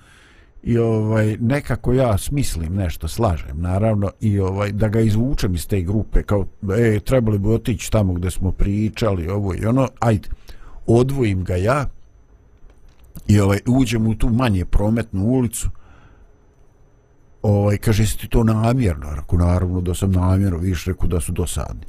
[0.63, 5.81] i ovaj nekako ja smislim nešto slažem naravno i ovaj da ga izvučem iz te
[5.81, 6.47] grupe kao
[6.79, 10.29] e trebali bi otići tamo gdje smo pričali ovo i ono ajde
[10.87, 11.87] odvojim ga ja
[13.29, 15.69] i ovaj uđem u tu manje prometnu ulicu.
[17.43, 19.15] Ovaj kaže ti to namjerno?
[19.15, 21.87] Rekao naravno da sam namjerno više rekao da su dosadni.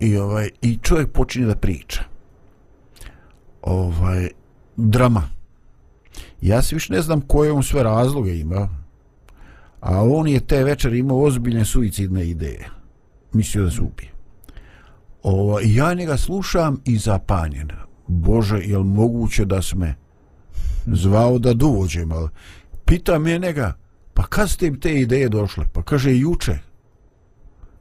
[0.00, 2.02] I ovaj i čovjek počinje da priča.
[3.62, 4.28] Ovaj
[4.76, 5.39] drama
[6.42, 8.80] ja se više ne znam koje on sve razloge ima
[9.80, 12.68] a on je te večer imao ozbiljne suicidne ideje.
[13.32, 14.10] Mislio da se ubije.
[15.22, 17.68] Ovo, ja njega slušam i zapanjen.
[18.06, 19.94] Bože, je li moguće da sme?
[20.86, 22.28] Zvao da dođem ali
[22.84, 23.72] pita me njega
[24.14, 25.64] pa kad ste te ideje došle?
[25.72, 26.58] Pa kaže juče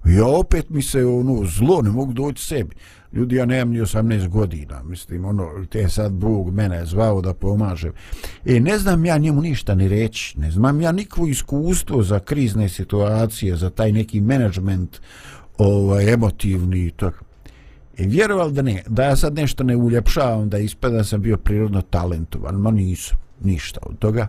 [0.06, 2.76] ja opet mi se ono zlo ne mogu doći sebi.
[3.14, 7.34] Ljudi ja nemam ni 18 godina mislim ono te sad Bog mene je zvao da
[7.34, 7.92] pomažem.
[8.46, 12.70] E ne znam ja njemu ništa ni reći ne znam ja nikvo iskustvo za krizne
[12.70, 15.00] situacije za taj neki menadžment
[15.58, 17.26] ovaj emotivni i tako.
[17.98, 21.82] I vjerovali da ne, da ja sad nešto ne uljepšavam, da ispada sam bio prirodno
[21.82, 24.28] talentovan, ma nisam, ništa od toga.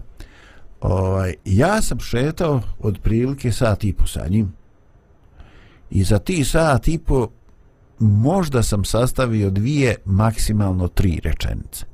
[0.80, 4.52] Ovaj, ja sam šetao od prilike sat i po sa njim
[5.90, 7.28] i za ti sat i po
[7.98, 11.84] možda sam sastavio dvije, maksimalno tri rečenice.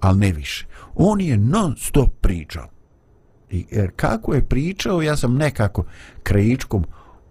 [0.00, 0.66] Ali ne više.
[0.94, 2.68] On je non stop pričao.
[3.50, 5.84] I jer kako je pričao, ja sam nekako
[6.22, 6.84] krajičkom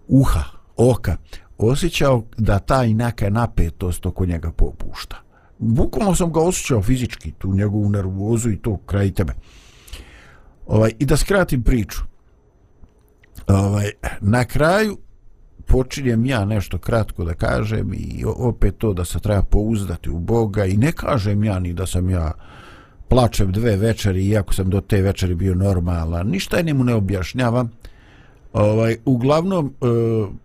[0.08, 0.44] uha,
[0.76, 1.16] oka,
[1.58, 5.16] osjećao da ta neka napetost oko njega popušta.
[5.58, 9.32] Bukvalno sam ga osjećao fizički, tu njegovu nervozu i to kraj tebe.
[10.66, 12.02] Ovaj, I da skratim priču.
[13.46, 14.98] Ovaj, na kraju
[15.66, 20.64] počinjem ja nešto kratko da kažem i opet to da se treba pouzdati u Boga
[20.64, 22.32] i ne kažem ja ni da sam ja
[23.08, 26.26] plačem dve večeri iako sam do te večeri bio normalan.
[26.26, 27.70] Ništa je njemu ne objašnjavam.
[28.52, 29.86] Ovaj, uglavnom, e,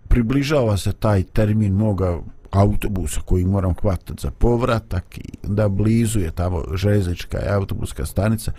[0.08, 2.20] približava se taj termin moga
[2.52, 8.52] autobusa koji moram hvatati za povratak i da blizu je tamo železnička i autobuska stanica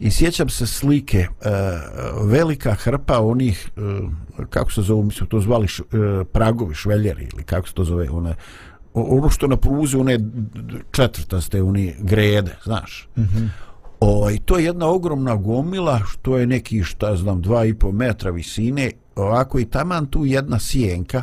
[0.00, 1.28] i sjećam se slike e,
[2.24, 3.80] velika hrpa onih e,
[4.50, 8.10] kako se zove, mislim to zvali š, e, pragovi, šveljeri ili kako se to zove
[8.10, 8.34] one,
[8.94, 10.18] ono što na pruzi one
[10.90, 13.08] četvrtaste oni grede, znaš.
[13.16, 13.48] Mm -hmm.
[14.00, 17.92] o, i to je jedna ogromna gomila što je neki šta znam dva i po
[17.92, 18.90] metra visine.
[19.16, 21.22] Ovako i taman tu jedna sjenka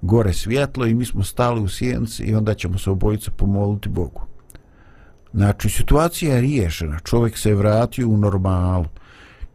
[0.00, 4.31] gore svjetlo i mi smo stali u sjenci i onda ćemo se obojica pomoliti Bogu
[5.34, 6.98] Znači, situacija je riješena.
[6.98, 8.84] Čovjek se je vratio u normalu.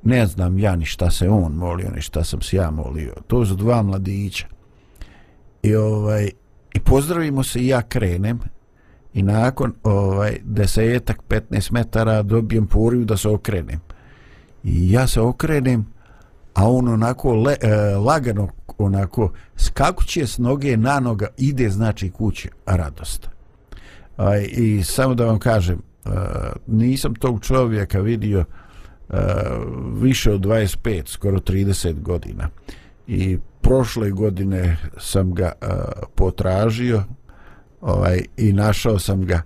[0.03, 3.13] Ne znam ja ni šta se on molio, ni šta sam se ja molio.
[3.27, 4.47] To su dva mladića.
[5.63, 6.29] I, ovaj,
[6.73, 8.39] i pozdravimo se i ja krenem.
[9.13, 13.79] I nakon ovaj, desetak, 15 metara dobijem poriju da se okrenem.
[14.63, 15.85] I ja se okrenem,
[16.53, 22.49] a on onako le, e, lagano, onako skakuće s noge na noga, ide znači kuće,
[22.65, 23.36] radost.
[24.17, 25.81] Aj, I samo da vam kažem,
[26.67, 28.45] nisam tog čovjeka vidio
[30.01, 32.49] više od 25, skoro 30 godina.
[33.07, 35.51] I prošle godine sam ga
[36.15, 37.03] potražio
[37.81, 39.41] ovaj, i našao sam ga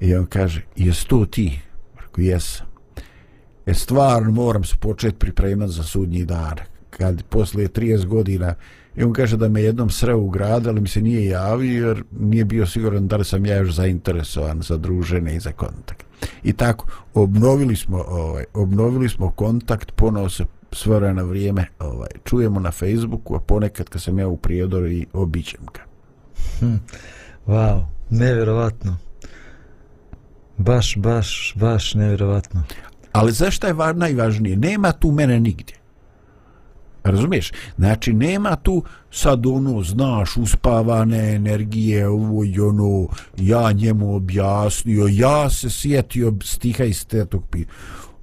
[0.00, 1.60] i on kaže, jes to ti?
[1.96, 2.66] Rekao, jesam.
[3.66, 6.54] E stvarno moram se početi pripremati za sudnji dan.
[6.90, 8.54] Kad poslije 30 godina
[8.96, 12.04] I on kaže da me jednom sreo u grad, ali mi se nije javio jer
[12.20, 16.06] nije bio siguran da li sam ja još zainteresovan za druženje i za kontakt.
[16.42, 22.60] I tako, obnovili smo, ovaj, obnovili smo kontakt, ponovo se sve na vrijeme ovaj, čujemo
[22.60, 25.80] na Facebooku, a ponekad kad sam ja u Prijedoru i obićem ga.
[26.58, 26.74] Hm,
[27.46, 28.96] wow, nevjerovatno.
[30.56, 32.62] Baš, baš, baš nevjerovatno.
[33.12, 34.56] Ali zašto je najvažnije?
[34.56, 35.75] Nema tu mene nigdje.
[37.10, 37.52] Razumiješ?
[37.76, 45.50] Znači, nema tu sad ono, znaš, uspavane energije, ovo i ono, ja njemu objasnio, ja
[45.50, 47.64] se sjetio stiha iz tetog pi.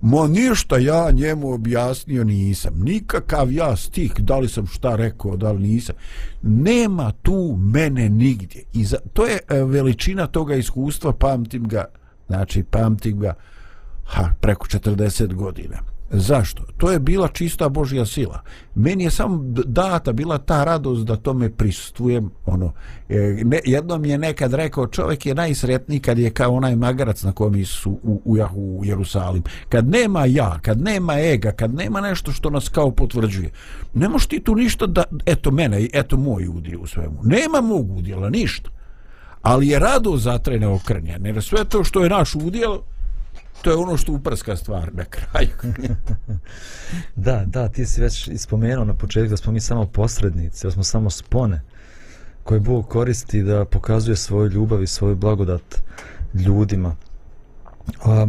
[0.01, 2.73] Mo ništa ja njemu objasnio nisam.
[2.77, 5.95] Nikakav ja stih, da li sam šta rekao, da li nisam.
[6.41, 8.63] Nema tu mene nigdje.
[8.73, 11.85] I za, to je e, veličina toga iskustva, pamtim ga,
[12.27, 13.33] znači pamtim ga
[14.05, 15.92] ha, preko 40 godina.
[16.15, 16.63] Zašto?
[16.77, 18.41] To je bila čista Božja sila.
[18.75, 22.29] Meni je samo data bila ta radost da tome prisustujem.
[22.45, 22.73] Ono,
[23.09, 27.23] e, ne, jedno mi je nekad rekao, čovjek je najsretniji kad je kao onaj magarac
[27.23, 29.43] na kojem su u, u, u, Jerusalim.
[29.69, 33.51] Kad nema ja, kad nema ega, kad nema nešto što nas kao potvrđuje.
[33.93, 37.19] Ne možeš ti tu ništa da, eto mene, eto moj udjel u svemu.
[37.23, 38.69] Nema mog udjela, ništa.
[39.41, 41.17] Ali je rado zatrene okrnja.
[41.23, 42.77] jer sve to što je naš udjel,
[43.63, 45.49] to je ono što uprska stvar na kraju.
[47.15, 50.83] da, da, ti si već ispomenuo na početku da smo mi samo posrednici, da smo
[50.83, 51.61] samo spone
[52.43, 55.81] koje Bog koristi da pokazuje svoju ljubav i svoju blagodat
[56.33, 56.95] ljudima.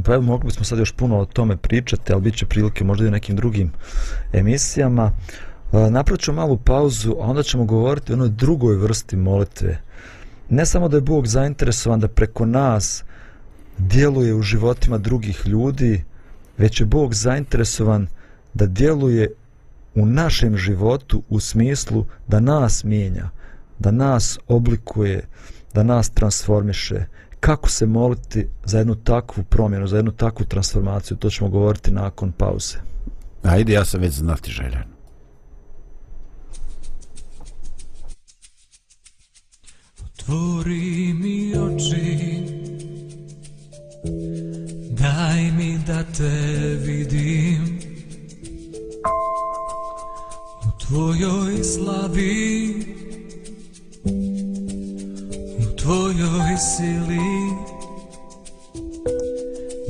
[0.05, 3.07] Pa evo, mogli bismo sad još puno o tome pričati, ali bit će prilike možda
[3.07, 3.73] i nekim drugim
[4.33, 5.13] emisijama.
[5.73, 9.81] Napravit ćemo malu pauzu, a onda ćemo govoriti o onoj drugoj vrsti molitve.
[10.49, 13.05] Ne samo da je Bog zainteresovan da preko nas
[13.79, 16.05] djeluje u životima drugih ljudi,
[16.59, 18.07] već je Bog zainteresovan
[18.55, 19.33] da djeluje
[19.95, 23.31] u našem životu u smislu da nas mijenja,
[23.79, 25.29] da nas oblikuje,
[25.75, 27.05] da nas transformiše.
[27.41, 32.33] Kako se moliti za jednu takvu promjenu, za jednu takvu transformaciju, to ćemo govoriti nakon
[32.33, 32.79] pauze.
[33.43, 34.85] Ajde, ja sam već znati željan.
[40.05, 42.65] Otvori mi oči
[44.05, 46.31] Daj mi da te
[46.87, 47.79] vidim
[50.67, 52.75] U tvojoj slavi
[55.59, 57.19] U tvojoj sili.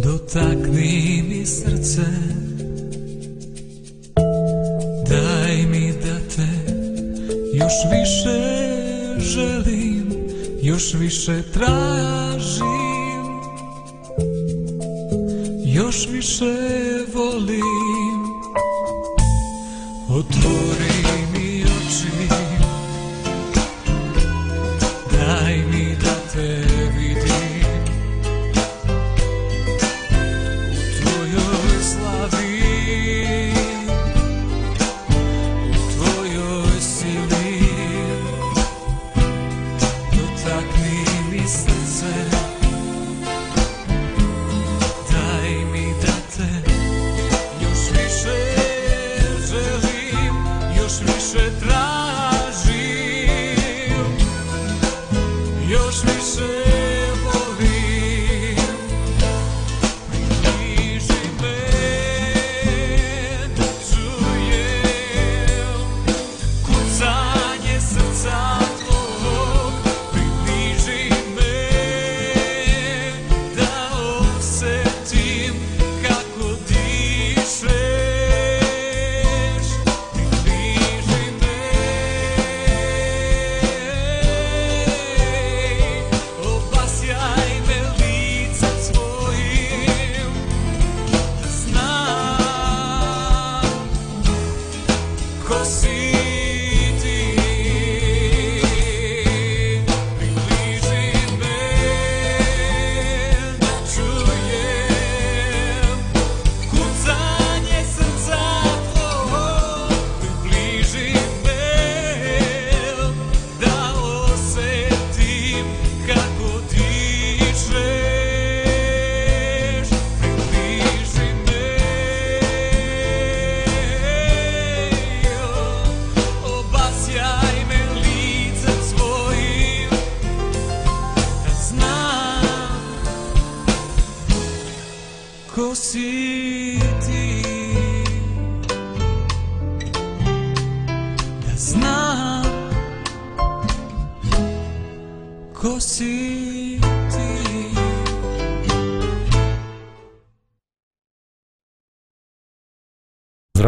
[0.05, 2.07] Dotakni mi srce
[5.09, 6.49] Daj mi da te
[7.55, 8.41] još više
[9.19, 10.07] želim
[10.63, 12.84] Još više tražim.
[15.95, 16.45] Još više
[17.15, 18.25] volim.
[20.09, 20.94] Otvori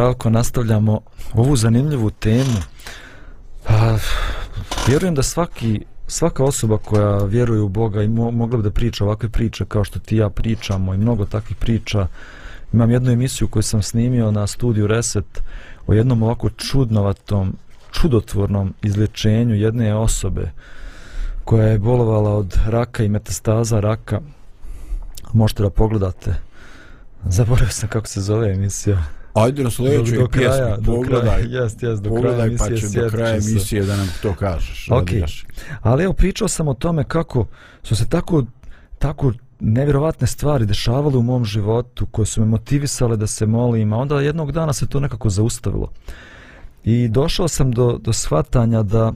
[0.06, 1.00] Zdravko, nastavljamo
[1.34, 2.62] ovu zanimljivu temu.
[3.64, 3.98] Pa,
[4.88, 9.04] vjerujem da svaki, svaka osoba koja vjeruje u Boga i mo, mogla bi da priča
[9.04, 12.06] ovakve priče kao što ti ja pričamo i mnogo takvih priča.
[12.72, 15.42] Imam jednu emisiju koju sam snimio na studiju Reset
[15.86, 17.56] o jednom ovako čudnovatom,
[17.92, 20.50] čudotvornom izlječenju jedne osobe
[21.44, 24.20] koja je bolovala od raka i metastaza raka.
[25.32, 26.34] Možete da pogledate.
[27.24, 29.15] Zaboravio sam kako se zove emisija.
[29.36, 31.44] Ajde na sljedećoj do, do pjesmi, kraja, pogledaj.
[31.48, 34.88] Jest, jest, do pogledaj kraja emisije, pa će do kraja emisije da nam to kažeš.
[34.90, 35.08] Ok,
[35.80, 37.46] ali evo pričao sam o tome kako
[37.82, 38.44] su se tako,
[38.98, 43.96] tako nevjerovatne stvari dešavale u mom životu koje su me motivisale da se molim, a
[43.96, 45.90] onda jednog dana se to nekako zaustavilo.
[46.84, 49.12] I došao sam do, do shvatanja da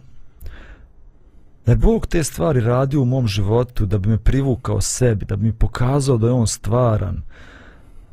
[1.66, 5.36] da je Bog te stvari radio u mom životu da bi me privukao sebi, da
[5.36, 7.22] bi mi pokazao da je On stvaran,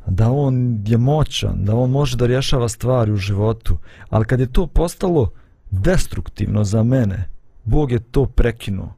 [0.08, 3.78] da On je moćan, da On može da rješava stvari u životu.
[4.10, 5.30] Ali kad je to postalo
[5.70, 7.28] destruktivno za mene,
[7.64, 8.94] Bog je to prekinuo.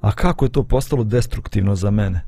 [0.00, 2.20] A kako je to postalo destruktivno za mene?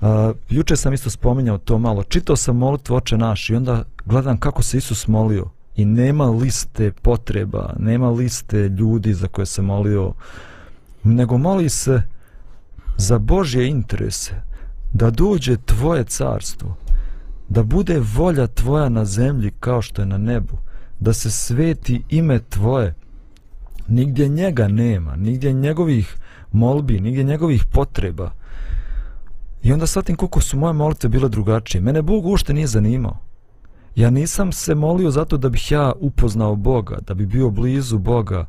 [0.00, 0.08] Uh,
[0.48, 2.02] juče sam isto spominjao to malo.
[2.02, 5.50] Čitao sam molitvu oče naš i onda gledam kako se Isus molio.
[5.76, 10.12] I nema liste potreba, nema liste ljudi za koje se molio,
[11.02, 12.02] nego moli se
[12.96, 14.42] za Božje interese,
[14.92, 16.76] da dođe tvoje carstvo,
[17.48, 20.58] da bude volja tvoja na zemlji kao što je na nebu,
[21.00, 22.94] da se sveti ime tvoje.
[23.88, 26.16] Nigdje njega nema, nigdje njegovih
[26.52, 28.30] molbi, nigdje njegovih potreba.
[29.62, 31.80] I onda shvatim koliko su moje molitve bile drugačije.
[31.80, 33.18] Mene Bog ušte nije zanimao.
[33.94, 38.46] Ja nisam se molio zato da bih ja upoznao Boga, da bi bio blizu Boga,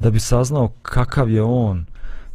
[0.00, 1.86] da bi saznao kakav je On.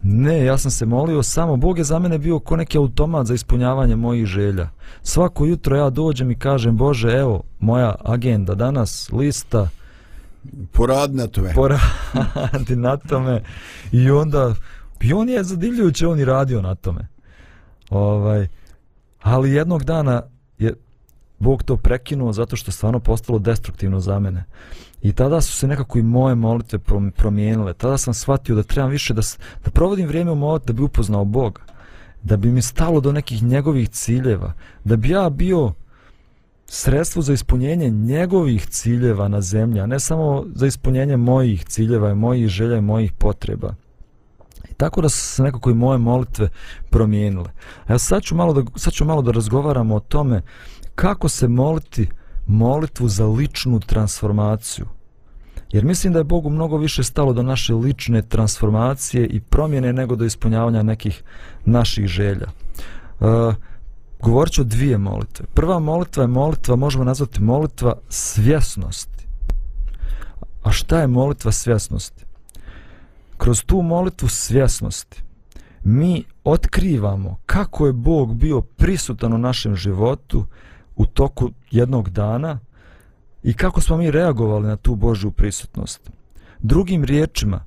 [0.04, 3.34] Ne, ja sam se molio samo, Bog je za mene bio ko neki automat za
[3.34, 4.70] ispunjavanje mojih želja.
[5.04, 9.70] Svako jutro ja dođem i kažem, Bože, evo, moja agenda danas, lista.
[10.72, 11.54] Poradi na tome.
[11.54, 13.43] Poradi na tome.
[13.91, 14.56] I onda,
[15.02, 17.08] i on je zadivljujuće, on i radio na tome.
[17.89, 18.47] Ovaj,
[19.22, 20.22] ali jednog dana
[21.42, 24.44] Bog to prekinuo zato što je stvarno postalo destruktivno za mene.
[25.02, 26.80] I tada su se nekako i moje molitve
[27.16, 27.74] promijenile.
[27.74, 29.22] Tada sam shvatio da trebam više da,
[29.66, 31.62] da provodim vrijeme u molitvi da bi upoznao Boga.
[32.24, 34.54] Da bi mi stalo do nekih njegovih ciljeva.
[34.84, 35.74] Da bi ja bio
[36.66, 42.16] sredstvo za ispunjenje njegovih ciljeva na zemlji, a ne samo za ispunjenje mojih ciljeva i
[42.16, 43.74] mojih želja i mojih potreba.
[44.70, 46.50] I tako da su se nekako i moje molitve
[46.89, 47.50] promijenile.
[47.88, 50.42] A sad ću malo da, sad ću malo da razgovaramo o tome
[51.02, 52.08] kako se moliti
[52.47, 54.86] molitvu za ličnu transformaciju.
[55.72, 60.16] Jer mislim da je Bogu mnogo više stalo do naše lične transformacije i promjene nego
[60.16, 61.24] do ispunjavanja nekih
[61.66, 62.47] naših želja.
[63.20, 63.54] Uh,
[64.20, 65.45] govorit ću o dvije molitve.
[65.54, 69.26] Prva molitva je molitva, možemo nazvati molitva svjesnosti.
[70.64, 72.26] A šta je molitva svjesnosti?
[73.38, 75.24] Kroz tu molitvu svjesnosti
[75.84, 80.45] mi otkrivamo kako je Bog bio prisutan u našem životu
[80.96, 82.60] u toku jednog dana
[83.44, 86.12] i kako smo mi reagovali na tu Božju prisutnost.
[86.60, 87.66] Drugim riječima,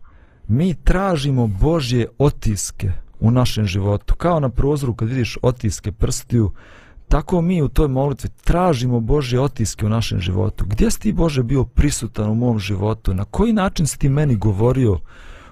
[0.48, 4.14] mi tražimo Božje otiske u našem životu.
[4.14, 6.50] Kao na prozoru kad vidiš otiske prstiju,
[7.08, 10.64] tako mi u toj molitvi tražimo Božje otiske u našem životu.
[10.68, 13.14] Gdje si ti Bože bio prisutan u mom životu?
[13.14, 14.98] Na koji način si ti meni govorio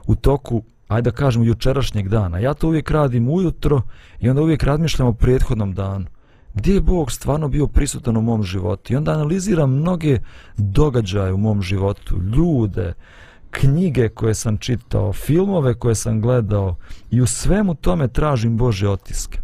[0.07, 2.39] u toku, ajde da kažemo, jučerašnjeg dana?
[2.39, 3.83] Ja to uvijek radim ujutro
[4.21, 6.07] i onda uvijek razmišljam o prethodnom danu
[6.55, 8.93] gdje je Bog stvarno bio prisutan u mom životu.
[8.93, 10.19] I onda analiziram mnoge
[10.57, 12.95] događaje u mom životu, ljude,
[13.51, 16.77] knjige koje sam čitao, filmove koje sam gledao
[17.11, 19.39] i u svemu tome tražim Bože otiske.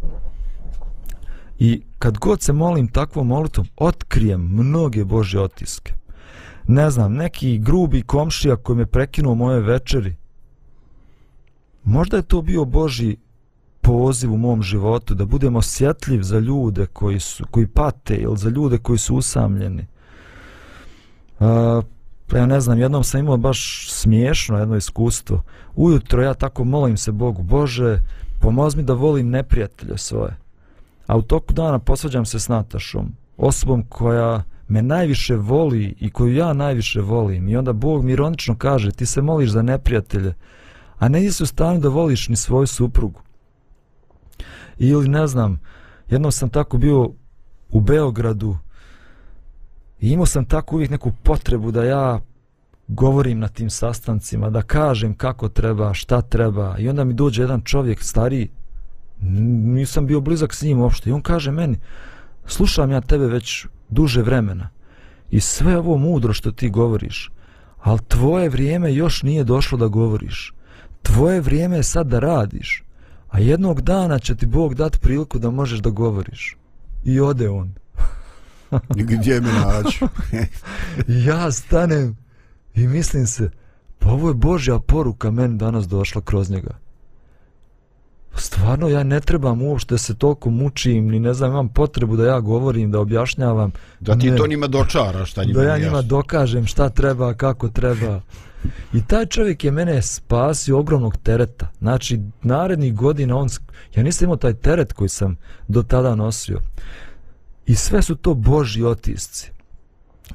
[1.59, 5.93] I kad god se molim takvom molitvom, otkrijem mnoge Bože otiske.
[6.67, 10.15] Ne znam, neki grubi komšija koji me prekinuo moje večeri,
[11.83, 13.17] možda je to bio Boži
[13.89, 18.49] poziv u mom životu da budem osjetljiv za ljude koji su koji pate ili za
[18.49, 19.85] ljude koji su usamljeni.
[21.39, 21.47] Uh,
[22.33, 25.41] ja ne znam, jednom sam imao baš smiješno jedno iskustvo.
[25.75, 27.99] Ujutro ja tako molim se Bogu, Bože,
[28.39, 30.37] pomoz mi da volim neprijatelje svoje.
[31.07, 36.35] A u toku dana posvađam se s Natašom, osobom koja me najviše voli i koju
[36.35, 37.49] ja najviše volim.
[37.49, 40.33] I onda Bog mi ironično kaže, ti se moliš za neprijatelje,
[40.99, 43.21] a ne nisi u stanju da voliš ni svoju suprugu
[44.79, 45.59] ili ne znam,
[46.09, 47.09] jednom sam tako bio
[47.69, 48.57] u Beogradu
[49.99, 52.19] i imao sam tako uvijek neku potrebu da ja
[52.87, 57.61] govorim na tim sastancima, da kažem kako treba, šta treba i onda mi dođe jedan
[57.61, 58.49] čovjek stariji,
[59.21, 61.77] nisam bio blizak s njim uopšte i on kaže meni,
[62.45, 64.69] slušam ja tebe već duže vremena
[65.31, 67.31] i sve ovo mudro što ti govoriš,
[67.81, 70.53] ali tvoje vrijeme još nije došlo da govoriš.
[71.01, 72.83] Tvoje vrijeme je sad da radiš.
[73.29, 76.57] A jednog dana će ti Bog dati priliku da možeš da govoriš.
[77.03, 77.73] I ode on.
[78.89, 80.07] Gdje mi nađu?
[81.27, 82.17] ja stanem
[82.75, 83.51] i mislim se,
[83.99, 86.77] pa ovo je Božja poruka meni danas došla kroz njega.
[88.35, 92.25] Stvarno, ja ne trebam uopšte da se toliko mučim, ni ne znam, imam potrebu da
[92.25, 93.71] ja govorim, da objašnjavam.
[93.99, 97.69] Da ti ne, to njima dočara, šta njima Da ja njima dokažem šta treba, kako
[97.69, 98.21] treba.
[98.93, 101.67] I taj čovjek je mene spasio ogromnog tereta.
[101.79, 103.47] Znači, narednih godina on...
[103.95, 105.37] Ja nisam imao taj teret koji sam
[105.67, 106.59] do tada nosio.
[107.65, 109.51] I sve su to Boži otisci.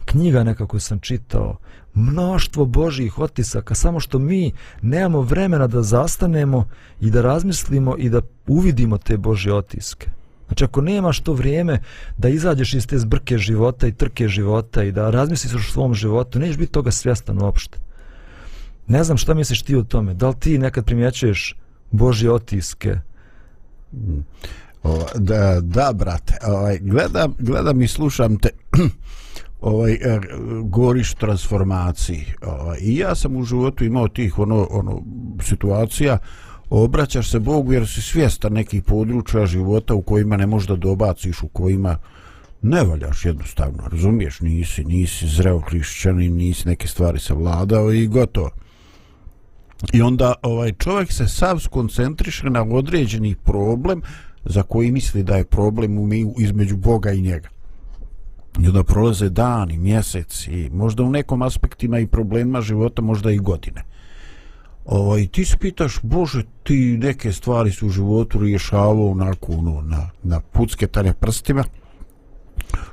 [0.04, 1.56] Knjiga nekako sam čitao,
[1.94, 4.52] mnoštvo Božjih otisaka, samo što mi
[4.82, 6.68] nemamo vremena da zastanemo
[7.00, 10.10] i da razmislimo i da uvidimo te Božje otiske.
[10.46, 11.80] Znači ako nemaš to vrijeme
[12.18, 16.38] da izađeš iz te zbrke života i trke života i da razmisliš o svom životu,
[16.38, 17.78] nećeš biti toga svjestan uopšte.
[18.86, 20.14] Ne znam šta misliš ti o tome.
[20.14, 21.56] Da li ti nekad primjećuješ
[21.90, 22.98] Božje otiske?
[23.92, 24.18] Mm.
[24.82, 26.34] O, da, da, brate.
[26.46, 28.48] Ovaj, gledam, gledam i slušam te
[29.60, 30.20] ovaj, e,
[30.62, 32.26] goriš transformaciji.
[32.42, 35.02] Ovaj, I ja sam u životu imao tih ono, ono
[35.42, 36.18] situacija
[36.70, 41.42] obraćaš se Bogu jer si svjestan nekih područja života u kojima ne možeš da dobaciš,
[41.42, 41.98] u kojima
[42.62, 48.50] ne valjaš jednostavno, razumiješ, nisi, nisi zreo hrišćan i nisi neke stvari savladao i gotovo.
[49.92, 54.02] I onda ovaj čovjek se sav skoncentriše na određeni problem
[54.44, 56.08] za koji misli da je problem u
[56.38, 57.48] između Boga i njega.
[58.60, 63.84] I onda prolaze dani, mjeseci, možda u nekom aspektima i problema života, možda i godine.
[64.84, 70.10] Ovaj, ti se pitaš, Bože, ti neke stvari su u životu rješavao onako, ono, na,
[70.22, 71.64] na pucke tanje prstima.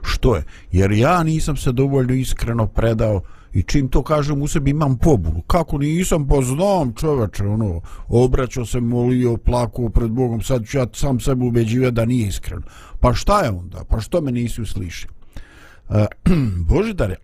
[0.01, 0.43] Što je?
[0.71, 3.21] Jer ja nisam se dovoljno iskreno predao
[3.53, 5.41] i čim to kažem u sebi imam pobunu.
[5.41, 10.85] Kako nisam, pa znam čoveče, ono, obraćao se, molio, plakao pred Bogom, sad ću ja
[10.93, 12.61] sam sebe ubeđivati da nije iskreno.
[12.99, 13.83] Pa šta je onda?
[13.89, 15.09] Pa što me nisi uslišio?
[15.89, 15.95] Uh,
[16.69, 17.15] Božidare,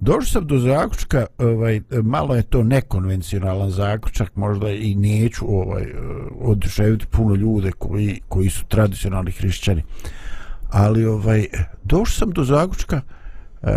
[0.00, 5.94] Došao sam do zaključka, ovaj, malo je to nekonvencionalan zaključak, možda i neću ovaj, e,
[6.40, 9.82] oduševiti puno ljude koji, koji su tradicionalni hrišćani.
[10.70, 11.46] Ali ovaj,
[11.84, 13.15] došao sam do zaključka uh,
[13.66, 13.70] E,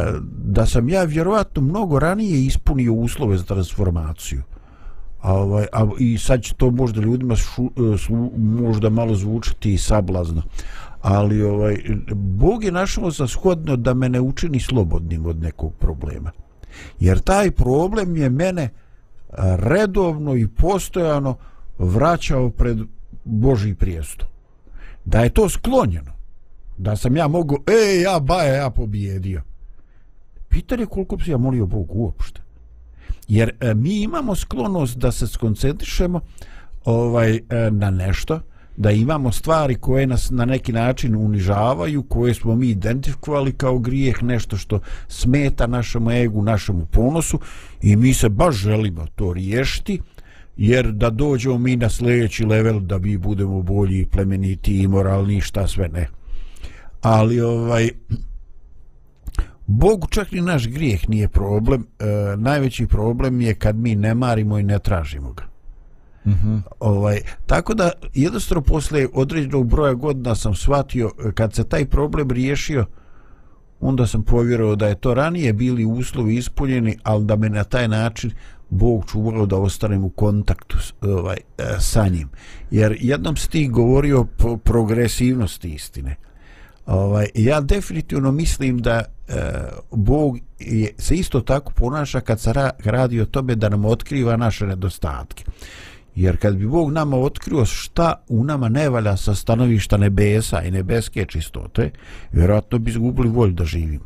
[0.44, 4.42] da sam ja vjerovatno mnogo ranije ispunio uslove za transformaciju.
[5.22, 9.78] A, ovaj, a, I sad će to možda ljudima šu, e, su, možda malo zvučiti
[9.78, 10.42] sablazno
[11.02, 11.78] ali ovaj
[12.14, 16.32] Bog je našao za shodno da me ne učini slobodnim od nekog problema.
[17.00, 18.72] Jer taj problem je mene e,
[19.58, 21.36] redovno i postojano
[21.78, 22.78] vraćao pred
[23.24, 24.26] Božji prijesto.
[25.06, 26.12] Da je to sklonjeno.
[26.78, 29.42] Da sam ja mogu, e, ja baje, ja pobjedio.
[30.50, 32.41] Pitanje koliko bi se ja molio Bog uopšte.
[33.28, 36.22] Jer e, mi imamo sklonost da se skoncentrišemo
[36.86, 37.41] ovaj, e,
[37.72, 38.39] na nešto,
[38.78, 44.24] da imamo stvari koje nas na neki način unižavaju, koje smo mi identifikovali kao grijeh,
[44.24, 47.39] nešto što smeta našemu egu, našemu ponosu
[47.82, 50.02] i mi se baš želimo to riješiti,
[50.58, 55.68] jer da dođemo mi na sljedeći level da bi budemo bolji, plemeniti i moralni, šta
[55.68, 56.08] sve ne.
[57.02, 57.89] Ali ovaj
[59.72, 62.06] Bogu čak ni naš grijeh nije problem, e,
[62.38, 65.44] najveći problem je kad mi ne marimo i ne tražimo ga.
[66.26, 66.62] -hmm.
[66.80, 72.86] ovaj, tako da jednostavno posle određenog broja godina sam shvatio kad se taj problem riješio
[73.80, 77.88] onda sam povjerovao da je to ranije bili uslovi ispunjeni ali da me na taj
[77.88, 78.32] način
[78.70, 82.30] Bog čuvao da ostanem u kontaktu ovaj, e, sa njim
[82.72, 86.16] jer jednom si ti govorio o progresivnosti istine
[86.90, 89.34] ovaj, ja definitivno mislim da e,
[89.92, 94.38] Bog je, se isto tako ponaša kad se ra, radi o tome da nam otkriva
[94.38, 95.44] naše nedostatke
[96.16, 100.72] Jer kad bi Bog nama otkrio šta u nama ne valja sa stanovišta nebesa i
[100.72, 101.92] nebeske čistote,
[102.32, 104.06] vjerojatno bi izgubili volju da živimo.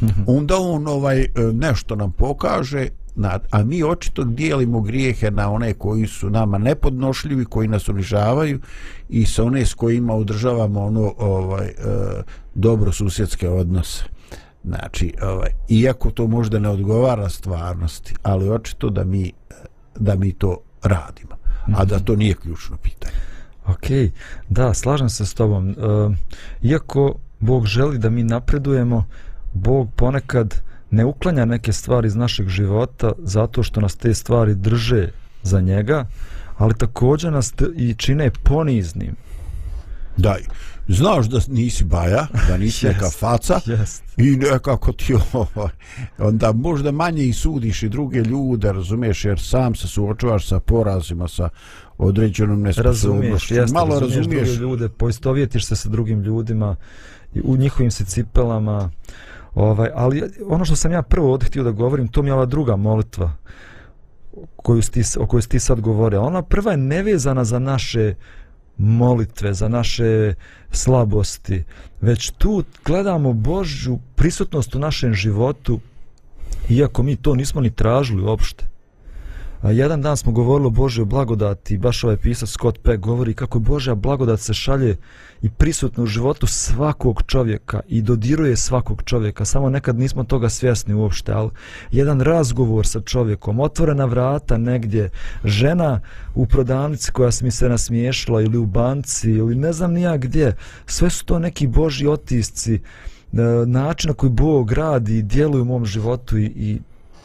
[0.36, 6.06] Onda on ovaj nešto nam pokaže, Na, a mi očito dijelimo grijehe na one koji
[6.06, 8.60] su nama nepodnošljivi, koji nas unižavaju
[9.08, 11.72] i sa one s kojima održavamo ono ovaj e,
[12.54, 14.04] dobro susjedske odnose.
[14.64, 19.32] Znači, ovaj, iako to možda ne odgovara stvarnosti, ali očito da mi,
[19.96, 23.14] da mi to radimo a da to nije ključno pitanje.
[23.66, 24.14] Ok,
[24.48, 25.70] da, slažem se s tobom.
[25.70, 25.74] E,
[26.62, 29.04] iako Bog želi da mi napredujemo,
[29.54, 35.08] Bog ponekad ne uklanja neke stvari iz našeg života zato što nas te stvari drže
[35.42, 36.06] za njega,
[36.58, 39.16] ali također nas i čine poniznim.
[40.16, 40.36] Da,
[40.88, 44.02] znaš da nisi baja, da nisi yes, neka faca yes.
[44.16, 45.72] i nekako ti ovaj,
[46.18, 51.28] onda možda manje i sudiš i druge ljude, razumiješ, jer sam se suočavaš sa porazima,
[51.28, 51.48] sa
[51.98, 53.54] određenom nesposobnošću.
[53.72, 54.58] Malo razumiješ, razumiješ.
[54.58, 56.76] ljude, poistovjetiš se sa drugim ljudima
[57.44, 58.90] u njihovim se cipelama.
[59.54, 62.46] Ovaj, ali ono što sam ja prvo ovdje htio da govorim, to mi je ova
[62.46, 63.32] druga molitva
[64.56, 66.18] koju sti, o kojoj ti sad govore.
[66.18, 68.14] Ona prva je nevezana za naše
[68.78, 70.34] molitve, za naše
[70.70, 71.64] slabosti,
[72.00, 75.80] već tu gledamo Božju prisutnost u našem životu
[76.70, 78.64] Iako mi to nismo ni tražili uopšte.
[79.64, 83.58] A jedan dan smo govorili o Božoj blagodati, baš ovaj pisac Scott Peck govori kako
[83.58, 84.96] Božja blagodat se šalje
[85.42, 90.94] i prisutna u životu svakog čovjeka i dodiruje svakog čovjeka, samo nekad nismo toga svjesni
[90.94, 91.50] uopšte, ali
[91.90, 95.10] jedan razgovor sa čovjekom, otvorena vrata negdje,
[95.44, 96.00] žena
[96.34, 100.56] u prodavnici koja mi se nasmiješila ili u banci ili ne znam nija gdje,
[100.86, 102.80] sve su to neki Božji otisci, e,
[103.66, 106.80] način na koji Bog radi i djeluje u mom životu i, i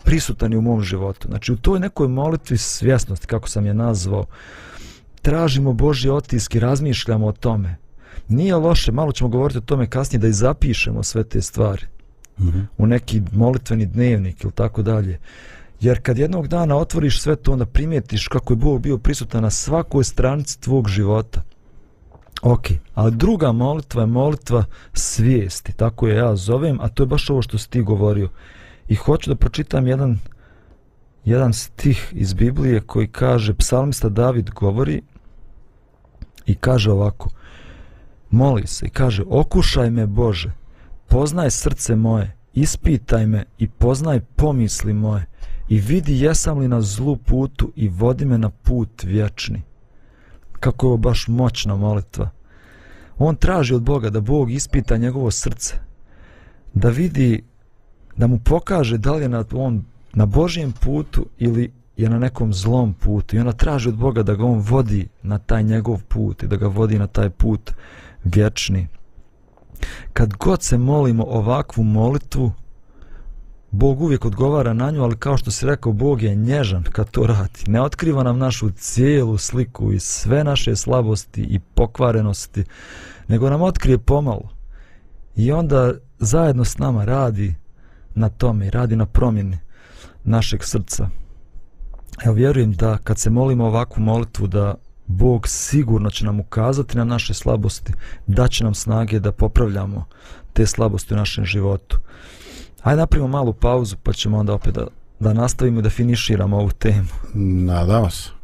[0.10, 1.28] prisutan je u mom životu.
[1.28, 4.26] Znači u toj nekoj molitvi svjesnosti, kako sam je nazvao,
[5.22, 7.76] tražimo Božje otiske, razmišljamo o tome.
[8.28, 11.86] Nije loše, malo ćemo govoriti o tome kasnije, da i zapišemo sve te stvari
[12.40, 12.66] mm -hmm.
[12.78, 15.20] u neki molitveni dnevnik ili tako dalje.
[15.80, 19.50] Jer kad jednog dana otvoriš sve to, onda primijetiš kako je Bog bio prisutan na
[19.50, 21.42] svakoj stranici tvog života.
[22.42, 27.30] Ok, ali druga molitva je molitva svijesti, tako je ja zovem, a to je baš
[27.30, 28.30] ovo što si ti govorio.
[28.90, 30.20] I hoću da pročitam jedan,
[31.26, 35.02] jedan stih iz Biblije koji kaže, psalmista David govori
[36.46, 37.30] i kaže ovako,
[38.30, 40.52] moli se i kaže, okušaj me Bože,
[41.08, 45.26] poznaj srce moje, ispitaj me i poznaj pomisli moje
[45.70, 49.62] i vidi jesam li na zlu putu i vodi me na put vječni.
[50.60, 52.30] Kako je ovo baš moćna molitva.
[53.18, 55.76] On traži od Boga da Bog ispita njegovo srce,
[56.74, 57.44] da vidi
[58.20, 62.54] da mu pokaže da li je na, on na Božijem putu ili je na nekom
[62.54, 66.44] zlom putu i ona traži od Boga da ga on vodi na taj njegov put
[66.44, 67.72] i da ga vodi na taj put
[68.24, 68.88] vječni.
[70.14, 72.52] Kad god se molimo ovakvu molitvu,
[73.72, 77.28] Bog uvijek odgovara na nju, ali kao što se rekao, Bog je nježan kad to
[77.28, 77.64] radi.
[77.68, 82.64] Ne otkriva nam našu cijelu sliku i sve naše slabosti i pokvarenosti,
[83.28, 84.50] nego nam otkrije pomalo.
[85.36, 87.56] I onda zajedno s nama radi
[88.20, 89.58] na tome i radi na promjeni
[90.24, 91.10] našeg srca.
[92.26, 97.04] Evo vjerujem da kad se molimo ovakvu molitvu da Bog sigurno će nam ukazati na
[97.04, 97.94] naše slabosti,
[98.28, 100.06] da će nam snage da popravljamo
[100.54, 102.00] te slabosti u našem životu.
[102.82, 104.88] Hajde napravimo malu pauzu pa ćemo onda opet da,
[105.20, 107.08] da nastavimo i da finiširamo ovu temu.
[107.34, 108.39] Nadamo se.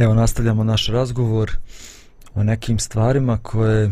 [0.00, 1.50] Evo, nastavljamo naš razgovor
[2.34, 3.90] o nekim stvarima koje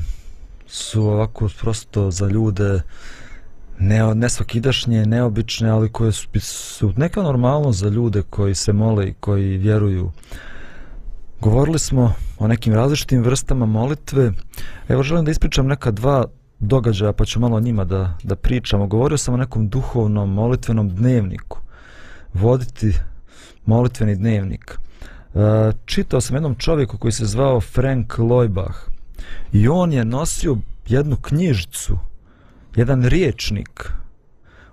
[0.66, 2.82] su ovako prosto za ljude
[3.78, 9.08] ne, ne svakidašnje, neobične, ali koje su, su neka normalno za ljude koji se mole
[9.08, 10.10] i koji vjeruju.
[11.40, 14.32] Govorili smo o nekim različitim vrstama molitve.
[14.88, 16.24] Evo, želim da ispričam neka dva
[16.58, 18.86] događaja, pa ću malo o njima da, da pričamo.
[18.86, 21.58] Govorio sam o nekom duhovnom molitvenom dnevniku.
[22.34, 22.94] Voditi
[23.64, 24.78] molitveni dnevnik.
[25.36, 28.78] E, čitao sam jednom čovjeku koji se zvao Frank Loibach
[29.52, 30.56] i on je nosio
[30.88, 31.98] jednu knjižicu,
[32.76, 33.90] jedan riječnik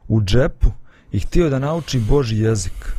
[0.07, 0.71] u džepu
[1.11, 2.93] i htio da nauči Boži jezik.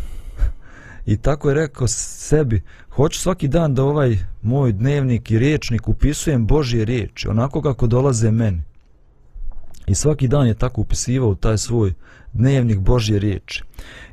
[1.07, 6.47] I tako je rekao sebi, hoću svaki dan da ovaj moj dnevnik i riječnik upisujem
[6.47, 8.63] Božje riječi, onako kako dolaze meni.
[9.87, 11.93] I svaki dan je tako upisivao taj svoj
[12.33, 13.63] dnevnik Božje riječi.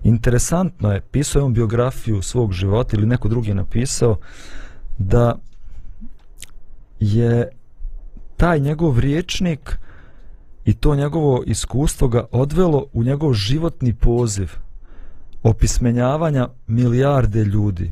[0.04, 4.18] Interesantno je, pisao je on biografiju svog života ili neko drugi je napisao
[4.98, 5.36] da
[7.00, 7.50] je
[8.38, 9.78] taj njegov riječnik
[10.66, 14.52] i to njegovo iskustvo ga odvelo u njegov životni poziv
[15.44, 17.92] opismenjavanja milijarde ljudi.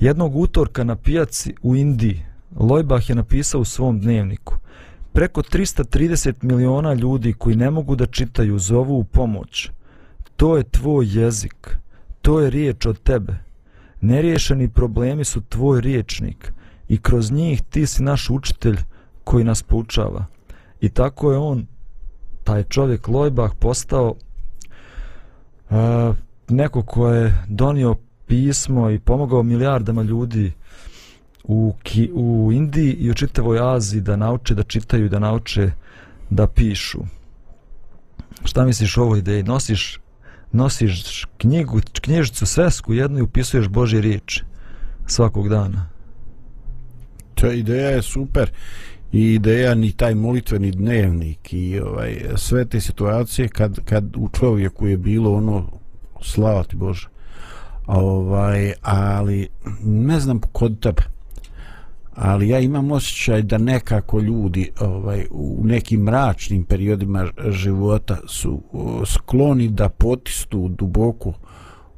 [0.00, 2.22] Jednog utorka na pijaci u Indiji
[2.56, 4.54] Lojbah je napisao u svom dnevniku
[5.12, 9.70] preko 330 miliona ljudi koji ne mogu da čitaju zovu u pomoć.
[10.38, 11.76] To je tvoj jezik.
[12.22, 13.38] To je riječ od tebe.
[14.00, 16.52] Neriješeni problemi su tvoj riječnik
[16.88, 18.76] i kroz njih ti si naš učitelj
[19.24, 20.24] koji nas poučava.
[20.80, 21.66] I tako je on,
[22.44, 24.14] taj čovjek Lojbah, postao
[25.70, 25.76] uh,
[26.48, 30.52] neko ko je donio pismo i pomogao milijardama ljudi
[31.44, 35.70] u, Ki, u Indiji i u čitavoj Aziji da nauče da čitaju i da nauče
[36.30, 36.98] da pišu.
[38.44, 39.42] Šta misliš o ovoj ideji?
[39.42, 39.98] Nosiš,
[40.52, 44.44] nosiš knjigu, knjižicu svesku jednu i upisuješ Božje riječi
[45.06, 45.88] svakog dana.
[47.34, 48.50] Ta ideja je super
[49.12, 54.86] i ideja ni taj molitveni dnevnik i ovaj sve te situacije kad, kad u čovjeku
[54.86, 55.70] je bilo ono
[56.22, 57.08] slava ti Bože
[57.86, 59.48] ovaj, ali
[59.82, 61.02] ne znam kod tebe
[62.20, 68.62] ali ja imam osjećaj da nekako ljudi ovaj u nekim mračnim periodima života su
[69.06, 71.32] skloni da potistu duboko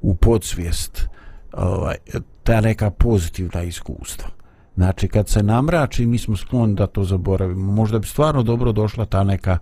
[0.00, 1.08] u podsvijest
[1.52, 1.96] ovaj
[2.42, 4.28] ta neka pozitivna iskustva.
[4.74, 7.72] Znači kad se namrači mi smo skloni da to zaboravimo.
[7.72, 9.58] Možda bi stvarno dobro došla ta neka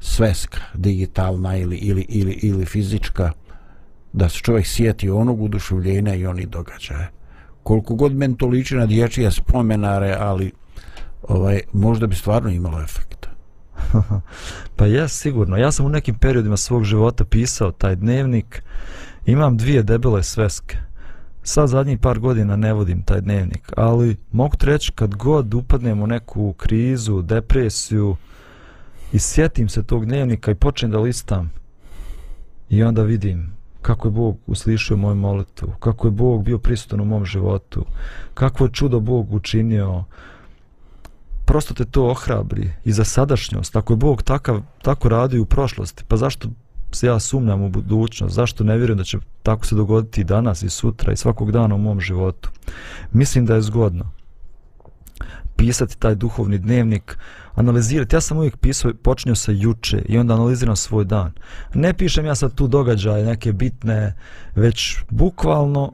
[0.00, 3.32] sveska digitalna ili ili ili ili fizička
[4.12, 7.17] da se čovjek sjeti onog uduševljenja i oni događaja
[7.68, 10.52] koliko god men to liči na dječija spomenare, ali
[11.22, 13.28] ovaj, možda bi stvarno imalo efekta.
[14.76, 15.56] pa ja sigurno.
[15.56, 18.62] Ja sam u nekim periodima svog života pisao taj dnevnik.
[19.26, 20.76] Imam dvije debele sveske.
[21.42, 26.06] Sad zadnjih par godina ne vodim taj dnevnik, ali mogu reći kad god upadnem u
[26.06, 28.16] neku krizu, depresiju
[29.12, 31.50] i sjetim se tog dnevnika i počnem da listam
[32.68, 37.04] i onda vidim kako je Bog uslišio moju molitvu, kako je Bog bio prisutan u
[37.04, 37.84] mom životu,
[38.34, 40.04] kako je čudo Bog učinio,
[41.44, 46.04] prosto te to ohrabri i za sadašnjost, ako je Bog takav, tako radi u prošlosti,
[46.08, 46.48] pa zašto
[46.92, 50.62] se ja sumnjam u budućnost, zašto ne vjerujem da će tako se dogoditi i danas
[50.62, 52.50] i sutra i svakog dana u mom životu.
[53.12, 54.17] Mislim da je zgodno
[55.58, 57.18] pisati taj duhovni dnevnik,
[57.54, 58.16] analizirati.
[58.16, 61.32] Ja sam uvijek pisao, počinio sa juče i onda analiziram svoj dan.
[61.74, 64.14] Ne pišem ja sad tu događaje neke bitne,
[64.54, 65.92] već bukvalno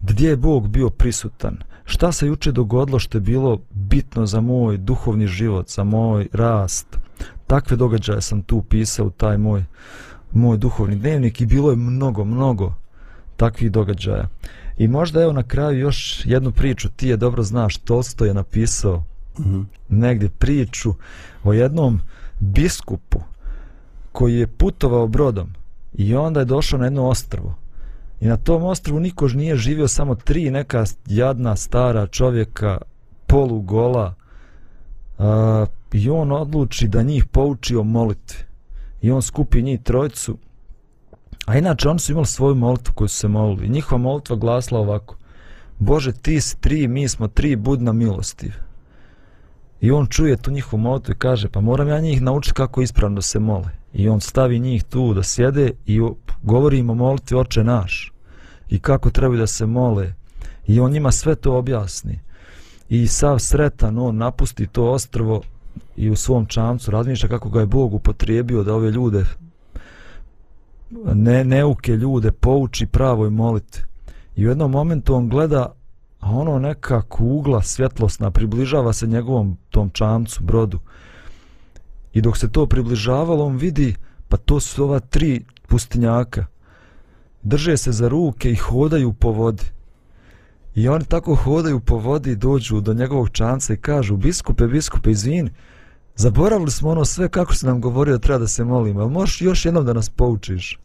[0.00, 1.56] gdje je Bog bio prisutan.
[1.84, 6.98] Šta se juče dogodilo što je bilo bitno za moj duhovni život, za moj rast.
[7.46, 9.64] Takve događaje sam tu pisao u taj moj,
[10.32, 12.74] moj duhovni dnevnik i bilo je mnogo, mnogo
[13.36, 14.28] takvih događaja.
[14.80, 19.04] I možda evo na kraju još jednu priču, ti je dobro znaš, Tolsto je napisao
[19.38, 19.64] mm -hmm.
[19.88, 20.94] negdje priču
[21.44, 22.00] o jednom
[22.38, 23.20] biskupu
[24.12, 25.48] koji je putovao brodom
[25.94, 27.54] i onda je došao na jedno ostrvo.
[28.20, 32.78] I na tom ostrvu niko nije živio, samo tri neka jadna stara čovjeka,
[33.26, 34.14] polugola.
[35.18, 38.44] A, I on odluči da njih pouči o molitvi.
[39.02, 40.38] I on skupi njih trojcu
[41.50, 43.68] A inače, oni su imali svoju molitvu koju su se molili.
[43.68, 45.16] Njihova molitva glasla ovako.
[45.78, 48.52] Bože, ti si tri, mi smo tri, bud na milostiv.
[49.80, 53.22] I on čuje tu njihovu molitvu i kaže, pa moram ja njih naučiti kako ispravno
[53.22, 53.70] se mole.
[53.92, 56.00] I on stavi njih tu da sjede i
[56.42, 58.12] govori im o molitvi oče naš.
[58.68, 60.14] I kako trebaju da se mole.
[60.66, 62.20] I on njima sve to objasni.
[62.88, 65.42] I sav sretan, on napusti to ostrvo
[65.96, 69.24] i u svom čamcu razmišlja kako ga je Bog upotrijebio da ove ljude
[71.14, 73.82] ne, neuke ljude pouči pravoj molitvi.
[74.36, 75.72] i u jednom momentu on gleda
[76.20, 80.78] a ono neka kugla svjetlosna približava se njegovom tom čamcu, brodu.
[82.12, 83.94] I dok se to približavalo, on vidi,
[84.28, 86.46] pa to su ova tri pustinjaka.
[87.42, 89.64] Drže se za ruke i hodaju po vodi.
[90.74, 95.10] I oni tako hodaju po vodi i dođu do njegovog čanca i kažu, biskupe, biskupe,
[95.10, 95.50] izvini,
[96.20, 99.40] zaboravili smo ono sve kako se nam govorio da treba da se molimo, ali možeš
[99.42, 100.78] još jednom da nas poučiš?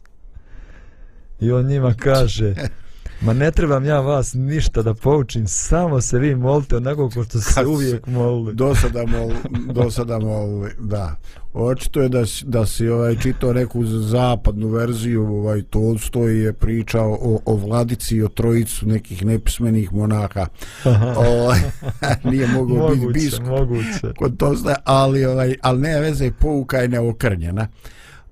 [1.40, 2.54] I on njima kaže,
[3.20, 7.40] Ma ne trebam ja vas ništa da poučim, samo se vi molite onako ko što
[7.40, 8.54] se uvijek molili.
[8.54, 9.38] Do sada molili,
[9.72, 11.16] do sada molili, da.
[11.52, 17.18] Očito je da, si, da si ovaj, čitao neku zapadnu verziju, ovaj, Tolstoj je pričao
[17.20, 20.46] o, o vladici i o trojicu nekih nepismenih monaka.
[21.28, 21.58] ovaj,
[22.30, 23.46] nije mogao biti biskup.
[23.46, 27.68] Moguće, Kod Tolstoja, ali, ovaj, ali ne veze, pouka je neokrnjena.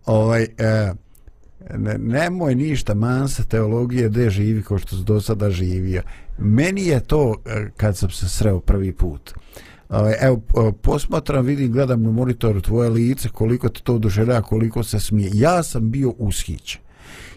[0.07, 0.93] Ovaj, eh,
[1.77, 6.03] ne, nemoj ništa mansa teologije gde živi ko što do sada živio.
[6.39, 9.35] Meni je to e, kad sam se sreo prvi put.
[9.89, 10.41] Ovaj, evo,
[10.83, 15.31] posmatram, vidim, gledam na monitor tvoje lice, koliko te to oduševlja, koliko se smije.
[15.35, 16.81] Ja sam bio ushićen.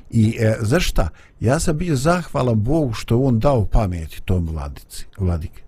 [0.10, 1.10] I e, zašta?
[1.40, 5.67] Ja sam bio zahvalan Bogu što on dao pameti tom vladici, vladike.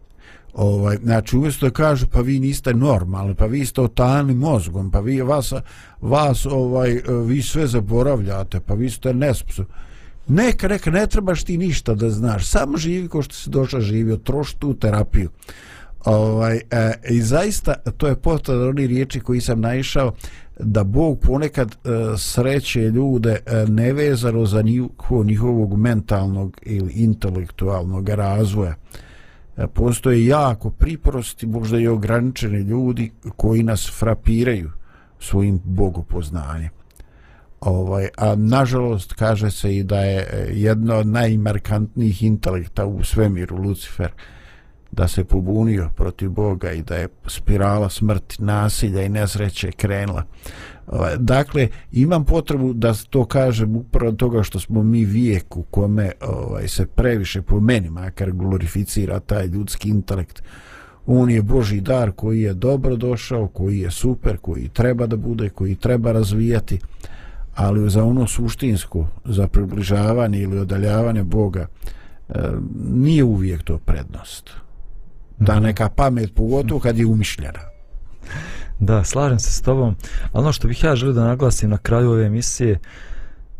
[0.53, 4.99] Ovaj, znači, umjesto da kažu, pa vi niste normalni, pa vi ste otani mozgom, pa
[4.99, 5.53] vi vas,
[6.01, 9.73] vas ovaj, vi sve zaboravljate, pa vi ste nesposobni.
[10.27, 14.17] Neka, neka, ne trebaš ti ništa da znaš, samo živi ko što si došao živio,
[14.17, 15.29] troši tu terapiju.
[16.05, 20.13] Ovaj, e, I zaista, to je potrebno oni riječi koji sam naišao,
[20.59, 24.63] da Bog ponekad e, sreće ljude e, nevezano za
[25.23, 28.71] njihovog mentalnog ili intelektualnog razvoja.
[28.71, 29.08] E,
[29.59, 34.71] E, postoje jako priprosti, možda i ograničeni ljudi koji nas frapiraju
[35.19, 36.69] svojim bogopoznanjem.
[37.61, 43.57] Ovaj, a nažalost kaže se i da je e, jedno od najmarkantnijih intelekta u svemiru
[43.57, 44.11] Lucifer
[44.91, 50.23] da se pobunio protiv Boga i da je spirala smrti, nasilja i nesreće krenula.
[50.89, 56.11] Ovaj, dakle, imam potrebu da to kažem upravo toga što smo mi vijek u kome
[56.21, 60.43] ovaj, se previše po meni makar glorificira taj ljudski intelekt.
[61.05, 65.49] On je Boži dar koji je dobro došao, koji je super, koji treba da bude,
[65.49, 66.79] koji treba razvijati,
[67.55, 71.67] ali za ono suštinsko, za približavanje ili odaljavanje Boga,
[72.29, 72.33] eh,
[72.93, 74.49] nije uvijek to prednost.
[75.37, 75.63] Da mhm.
[75.63, 77.59] neka pamet, pogotovo kad je umišljena.
[78.79, 79.95] Da, slažem se s tobom.
[80.33, 82.79] Ono što bih ja želio da naglasim na kraju ove emisije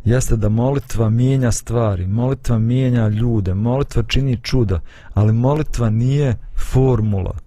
[0.05, 4.80] jeste da molitva mijenja stvari, molitva mijenja ljude, molitva čini čuda,
[5.13, 7.38] ali molitva nije formula.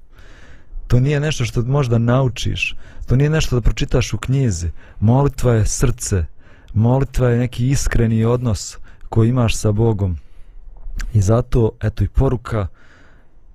[0.86, 4.70] To nije nešto što možda naučiš, to nije nešto da pročitaš u knjizi.
[5.00, 6.24] Molitva je srce,
[6.74, 10.18] molitva je neki iskreni odnos koji imaš sa Bogom.
[11.14, 12.66] I zato, eto i poruka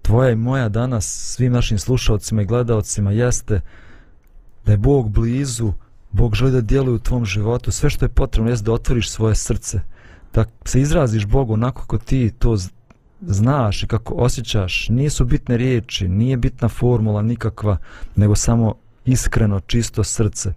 [0.02, 3.62] tvoja i moja danas svim našim slušalcima i gledalcima jeste
[4.68, 5.74] da je Bog blizu,
[6.12, 9.36] Bog želi da djeluje u tvom životu, sve što je potrebno je da otvoriš svoje
[9.36, 9.80] srce,
[10.34, 12.58] da se izraziš Bogu onako kako ti to
[13.22, 17.78] znaš i kako osjećaš, nisu bitne riječi, nije bitna formula nikakva,
[18.16, 18.74] nego samo
[19.06, 20.54] iskreno, čisto srce.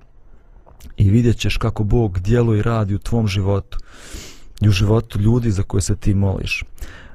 [0.96, 3.78] I vidjet ćeš kako Bog djeluje i radi u tvom životu
[4.61, 6.64] i u životu ljudi za koje se ti moliš.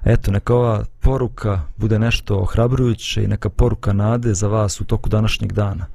[0.05, 5.09] Eto, neka ova poruka bude nešto ohrabrujuće i neka poruka nade za vas u toku
[5.09, 5.85] današnjeg dana.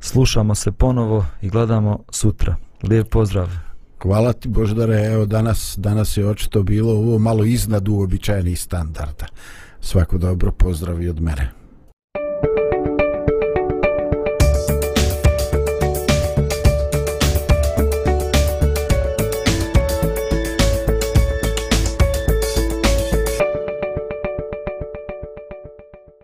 [0.00, 2.56] Slušamo se ponovo i gledamo sutra.
[2.82, 3.48] Lijep pozdrav.
[4.02, 9.26] Hvala ti Boždare, evo danas, danas je očito bilo ovo malo iznad uobičajenih standarda.
[9.80, 11.57] Svako dobro pozdrav i od mene.